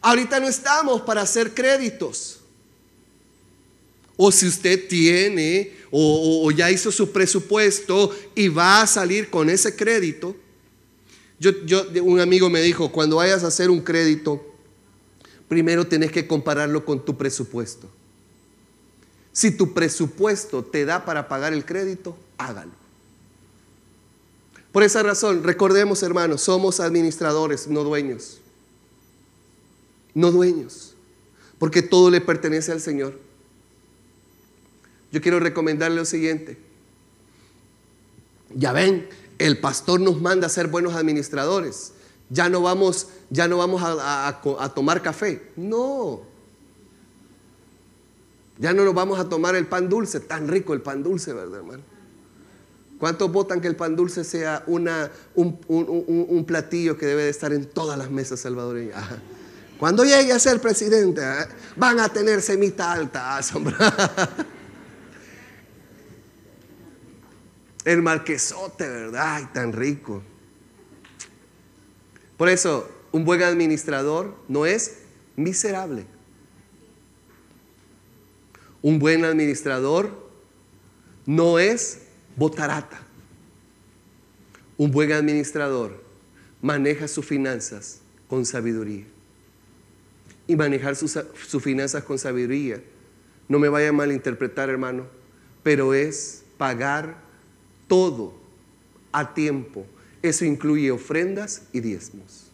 Ahorita 0.00 0.40
no 0.40 0.48
estamos 0.48 1.02
para 1.02 1.22
hacer 1.22 1.54
créditos. 1.54 2.40
O 4.16 4.32
si 4.32 4.46
usted 4.46 4.88
tiene 4.88 5.72
o, 5.90 6.50
ya 6.50 6.70
hizo 6.70 6.90
su 6.90 7.12
presupuesto 7.12 8.14
y 8.34 8.48
va 8.48 8.82
a 8.82 8.86
salir 8.86 9.30
con 9.30 9.48
ese 9.48 9.76
crédito. 9.76 10.34
Yo, 11.38 11.52
yo, 11.64 11.86
un 12.02 12.18
amigo 12.18 12.48
me 12.48 12.62
dijo, 12.62 12.90
cuando 12.90 13.16
vayas 13.16 13.44
a 13.44 13.48
hacer 13.48 13.70
un 13.70 13.80
crédito, 13.80 14.51
primero 15.52 15.86
tenés 15.86 16.10
que 16.10 16.26
compararlo 16.26 16.82
con 16.82 17.04
tu 17.04 17.18
presupuesto. 17.18 17.86
Si 19.34 19.50
tu 19.50 19.74
presupuesto 19.74 20.64
te 20.64 20.86
da 20.86 21.04
para 21.04 21.28
pagar 21.28 21.52
el 21.52 21.66
crédito, 21.66 22.16
hágalo. 22.38 22.72
Por 24.72 24.82
esa 24.82 25.02
razón, 25.02 25.44
recordemos 25.44 26.02
hermanos, 26.02 26.40
somos 26.40 26.80
administradores, 26.80 27.68
no 27.68 27.84
dueños. 27.84 28.40
No 30.14 30.30
dueños. 30.30 30.94
Porque 31.58 31.82
todo 31.82 32.08
le 32.08 32.22
pertenece 32.22 32.72
al 32.72 32.80
Señor. 32.80 33.20
Yo 35.12 35.20
quiero 35.20 35.38
recomendarle 35.38 35.98
lo 35.98 36.06
siguiente. 36.06 36.56
Ya 38.54 38.72
ven, 38.72 39.06
el 39.38 39.58
pastor 39.58 40.00
nos 40.00 40.18
manda 40.18 40.46
a 40.46 40.50
ser 40.50 40.68
buenos 40.68 40.94
administradores 40.94 41.92
ya 42.32 42.48
no 42.48 42.62
vamos, 42.62 43.08
ya 43.28 43.46
no 43.46 43.58
vamos 43.58 43.82
a, 43.84 44.72
tomar 44.74 45.02
café. 45.02 45.50
No. 45.54 46.22
Ya 48.58 48.72
no 48.72 48.86
nos 48.86 48.94
vamos 48.94 49.20
a 49.20 49.28
tomar 49.28 49.54
el 49.54 49.66
pan 49.66 49.90
dulce, 49.90 50.18
tan 50.20 50.48
rico 50.48 50.72
el 50.72 50.80
pan 50.80 51.02
dulce, 51.02 51.34
¿verdad, 51.34 51.58
hermano? 51.58 51.82
¿Cuántos 52.98 53.30
votan 53.30 53.60
que 53.60 53.68
el 53.68 53.76
pan 53.76 53.94
dulce 53.96 54.24
sea 54.24 54.64
una, 54.66 55.10
un, 55.34 56.44
platillo 56.46 56.96
que 56.96 57.04
debe 57.04 57.24
de 57.24 57.30
estar 57.30 57.52
en 57.52 57.66
todas 57.66 57.98
las 57.98 58.10
mesas 58.10 58.40
salvadoreñas? 58.40 59.04
Cuando 59.78 60.02
llegue 60.04 60.32
a 60.32 60.38
ser 60.38 60.58
presidente, 60.58 61.20
¿eh? 61.20 61.46
van 61.76 62.00
a 62.00 62.08
tener 62.08 62.40
semita 62.40 62.92
alta, 62.92 63.38
El 67.84 68.00
marquesote, 68.00 68.88
¿verdad? 68.88 69.34
Ay, 69.34 69.48
tan 69.52 69.72
rico. 69.72 70.22
Por 72.36 72.48
eso, 72.48 72.88
un 73.12 73.24
buen 73.24 73.42
administrador 73.42 74.34
no 74.48 74.66
es 74.66 74.98
miserable. 75.36 76.06
Un 78.80 78.98
buen 78.98 79.24
administrador 79.24 80.10
no 81.26 81.58
es 81.58 82.02
botarata. 82.36 83.00
Un 84.76 84.90
buen 84.90 85.12
administrador 85.12 86.02
maneja 86.60 87.06
sus 87.06 87.26
finanzas 87.26 88.00
con 88.28 88.46
sabiduría. 88.46 89.04
Y 90.46 90.56
manejar 90.56 90.96
sus, 90.96 91.16
finanzas 91.60 92.02
con 92.02 92.18
sabiduría, 92.18 92.82
no 93.48 93.58
me 93.58 93.68
vaya 93.68 93.90
a 93.90 93.92
malinterpretar 93.92 94.68
hermano, 94.68 95.06
pero 95.62 95.94
es 95.94 96.42
pagar 96.56 97.16
todo 97.86 98.34
a 99.12 99.34
tiempo 99.34 99.86
eso 100.22 100.44
incluye 100.44 100.90
ofrendas 100.90 101.62
y 101.72 101.80
diezmos. 101.80 102.46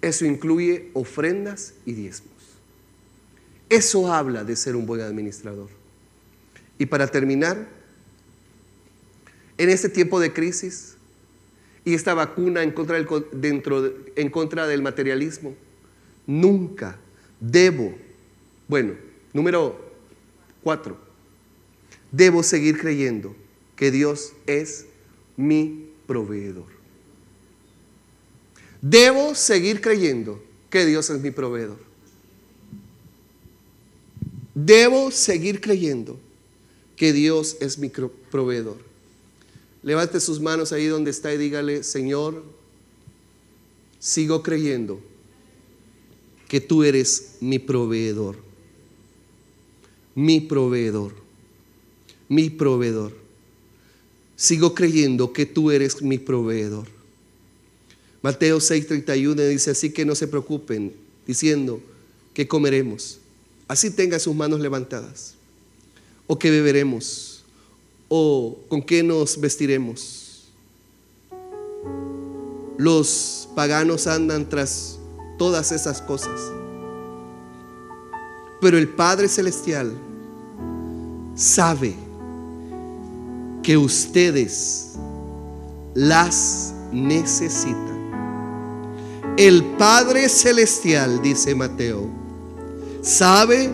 Eso 0.00 0.24
incluye 0.24 0.90
ofrendas 0.94 1.74
y 1.86 1.92
diezmos. 1.92 2.32
Eso 3.68 4.12
habla 4.12 4.44
de 4.44 4.56
ser 4.56 4.74
un 4.74 4.84
buen 4.84 5.00
administrador. 5.00 5.68
Y 6.76 6.86
para 6.86 7.06
terminar, 7.06 7.68
en 9.56 9.70
este 9.70 9.88
tiempo 9.88 10.18
de 10.18 10.32
crisis 10.32 10.96
y 11.84 11.94
esta 11.94 12.14
vacuna 12.14 12.64
en 12.64 12.72
contra 12.72 12.96
del, 12.96 13.06
dentro 13.32 13.94
en 14.16 14.28
contra 14.28 14.66
del 14.66 14.82
materialismo, 14.82 15.54
nunca 16.26 16.98
debo, 17.40 17.94
bueno, 18.66 18.94
número 19.32 19.80
cuatro, 20.64 20.98
debo 22.10 22.42
seguir 22.42 22.78
creyendo 22.78 23.36
que 23.76 23.92
Dios 23.92 24.32
es 24.46 24.86
mi 25.36 25.91
proveedor. 26.06 26.66
Debo 28.80 29.34
seguir 29.34 29.80
creyendo 29.80 30.42
que 30.68 30.84
Dios 30.84 31.08
es 31.10 31.20
mi 31.20 31.30
proveedor. 31.30 31.78
Debo 34.54 35.10
seguir 35.10 35.60
creyendo 35.60 36.18
que 36.96 37.12
Dios 37.12 37.56
es 37.60 37.78
mi 37.78 37.88
proveedor. 37.88 38.78
Levante 39.82 40.20
sus 40.20 40.40
manos 40.40 40.72
ahí 40.72 40.86
donde 40.86 41.10
está 41.10 41.32
y 41.32 41.38
dígale, 41.38 41.82
Señor, 41.82 42.44
sigo 43.98 44.42
creyendo 44.42 45.00
que 46.48 46.60
tú 46.60 46.82
eres 46.82 47.36
mi 47.40 47.58
proveedor. 47.58 48.36
Mi 50.14 50.40
proveedor. 50.40 51.14
Mi 52.28 52.50
proveedor 52.50 53.21
sigo 54.42 54.74
creyendo 54.74 55.32
que 55.32 55.46
tú 55.46 55.70
eres 55.70 56.02
mi 56.02 56.18
proveedor. 56.18 56.88
Mateo 58.22 58.58
6:31 58.58 59.36
dice, 59.48 59.70
así 59.70 59.92
que 59.92 60.04
no 60.04 60.16
se 60.16 60.26
preocupen, 60.26 60.92
diciendo 61.24 61.80
que 62.34 62.48
comeremos. 62.48 63.20
Así 63.68 63.92
tenga 63.92 64.18
sus 64.18 64.34
manos 64.34 64.58
levantadas. 64.58 65.34
O 66.26 66.40
que 66.40 66.50
beberemos. 66.50 67.44
¿O 68.08 68.58
con 68.68 68.82
qué 68.82 69.04
nos 69.04 69.40
vestiremos? 69.40 70.48
Los 72.78 73.48
paganos 73.54 74.08
andan 74.08 74.48
tras 74.48 74.98
todas 75.38 75.70
esas 75.70 76.02
cosas. 76.02 76.50
Pero 78.60 78.76
el 78.76 78.88
Padre 78.88 79.28
Celestial 79.28 79.96
sabe 81.36 81.94
que 83.62 83.76
ustedes 83.76 84.92
las 85.94 86.74
necesitan. 86.92 87.92
El 89.36 89.64
Padre 89.78 90.28
Celestial, 90.28 91.22
dice 91.22 91.54
Mateo, 91.54 92.08
sabe 93.02 93.70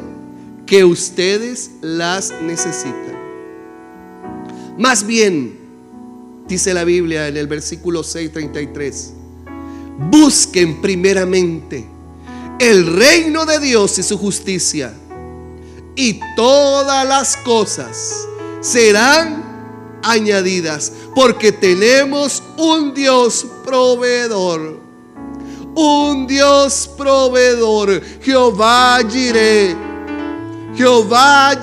que 0.66 0.85
ustedes 0.85 1.70
las 1.81 2.33
necesitan. 2.42 3.16
Más 4.79 5.05
bien, 5.05 5.59
dice 6.46 6.72
la 6.72 6.85
Biblia 6.85 7.27
en 7.27 7.37
el 7.37 7.48
versículo 7.48 8.03
6:33, 8.03 9.12
busquen 10.11 10.81
primeramente 10.81 11.85
el 12.61 12.87
reino 12.87 13.44
de 13.46 13.59
Dios 13.59 13.98
y 13.98 14.03
su 14.03 14.16
justicia, 14.18 14.92
y 15.96 16.20
todas 16.37 17.07
las 17.07 17.37
cosas 17.38 18.27
serán 18.61 19.38
añadidas, 20.11 20.92
porque 21.14 21.53
tenemos 21.53 22.42
un 22.57 22.94
Dios 22.94 23.47
proveedor. 23.64 24.81
Un 25.75 26.27
Dios 26.27 26.90
proveedor, 26.97 28.03
Jehová 28.21 28.99
Jireh 29.09 29.88
Jehová. 30.79 31.61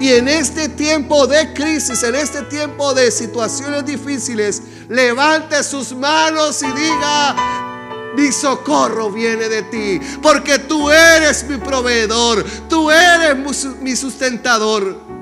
Y 0.00 0.08
en 0.12 0.28
este 0.28 0.68
tiempo 0.68 1.26
de 1.26 1.52
crisis, 1.52 2.02
en 2.04 2.14
este 2.14 2.42
tiempo 2.42 2.94
de 2.94 3.10
situaciones 3.10 3.84
difíciles, 3.84 4.62
levante 4.88 5.62
sus 5.64 5.92
manos 5.94 6.62
y 6.62 6.66
diga, 6.66 8.14
mi 8.16 8.30
socorro 8.32 9.10
viene 9.10 9.48
de 9.48 9.62
ti, 9.64 10.00
porque 10.22 10.58
tú 10.60 10.90
eres 10.90 11.44
mi 11.48 11.56
proveedor, 11.56 12.44
tú 12.68 12.90
eres 12.90 13.36
mi 13.80 13.94
sustentador. 13.96 15.17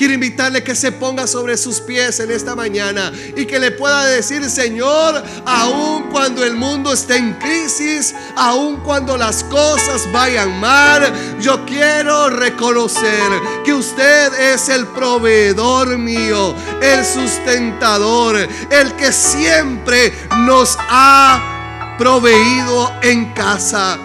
Quiero 0.00 0.14
invitarle 0.14 0.64
que 0.64 0.74
se 0.74 0.92
ponga 0.92 1.26
sobre 1.26 1.58
sus 1.58 1.78
pies 1.78 2.20
en 2.20 2.30
esta 2.30 2.56
mañana 2.56 3.12
y 3.36 3.44
que 3.44 3.58
le 3.58 3.70
pueda 3.70 4.06
decir, 4.06 4.48
Señor, 4.48 5.22
aun 5.44 6.04
cuando 6.04 6.42
el 6.42 6.54
mundo 6.54 6.94
esté 6.94 7.18
en 7.18 7.34
crisis, 7.34 8.14
aun 8.34 8.76
cuando 8.78 9.18
las 9.18 9.44
cosas 9.44 10.10
vayan 10.10 10.58
mal, 10.58 11.12
yo 11.38 11.66
quiero 11.66 12.30
reconocer 12.30 13.30
que 13.62 13.74
usted 13.74 14.32
es 14.54 14.70
el 14.70 14.86
proveedor 14.86 15.98
mío, 15.98 16.54
el 16.80 17.04
sustentador, 17.04 18.36
el 18.70 18.96
que 18.96 19.12
siempre 19.12 20.14
nos 20.46 20.78
ha 20.88 21.96
proveído 21.98 22.90
en 23.02 23.34
casa 23.34 23.98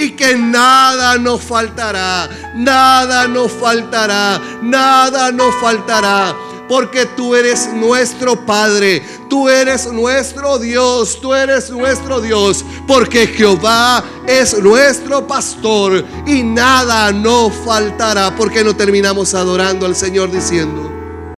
y 0.00 0.12
que 0.12 0.34
nada 0.34 1.18
nos 1.18 1.42
faltará, 1.42 2.28
nada 2.54 3.28
nos 3.28 3.52
faltará, 3.52 4.40
nada 4.62 5.30
nos 5.30 5.54
faltará. 5.56 6.34
Porque 6.68 7.04
tú 7.04 7.34
eres 7.34 7.68
nuestro 7.74 8.46
Padre, 8.46 9.02
tú 9.28 9.48
eres 9.48 9.92
nuestro 9.92 10.58
Dios, 10.58 11.20
tú 11.20 11.34
eres 11.34 11.68
nuestro 11.68 12.20
Dios. 12.20 12.64
Porque 12.86 13.26
Jehová 13.26 14.04
es 14.26 14.56
nuestro 14.56 15.26
pastor 15.26 16.04
y 16.26 16.44
nada 16.44 17.10
nos 17.10 17.52
faltará. 17.64 18.36
Porque 18.36 18.62
no 18.62 18.76
terminamos 18.76 19.34
adorando 19.34 19.84
al 19.84 19.96
Señor 19.96 20.30
diciendo. 20.30 20.99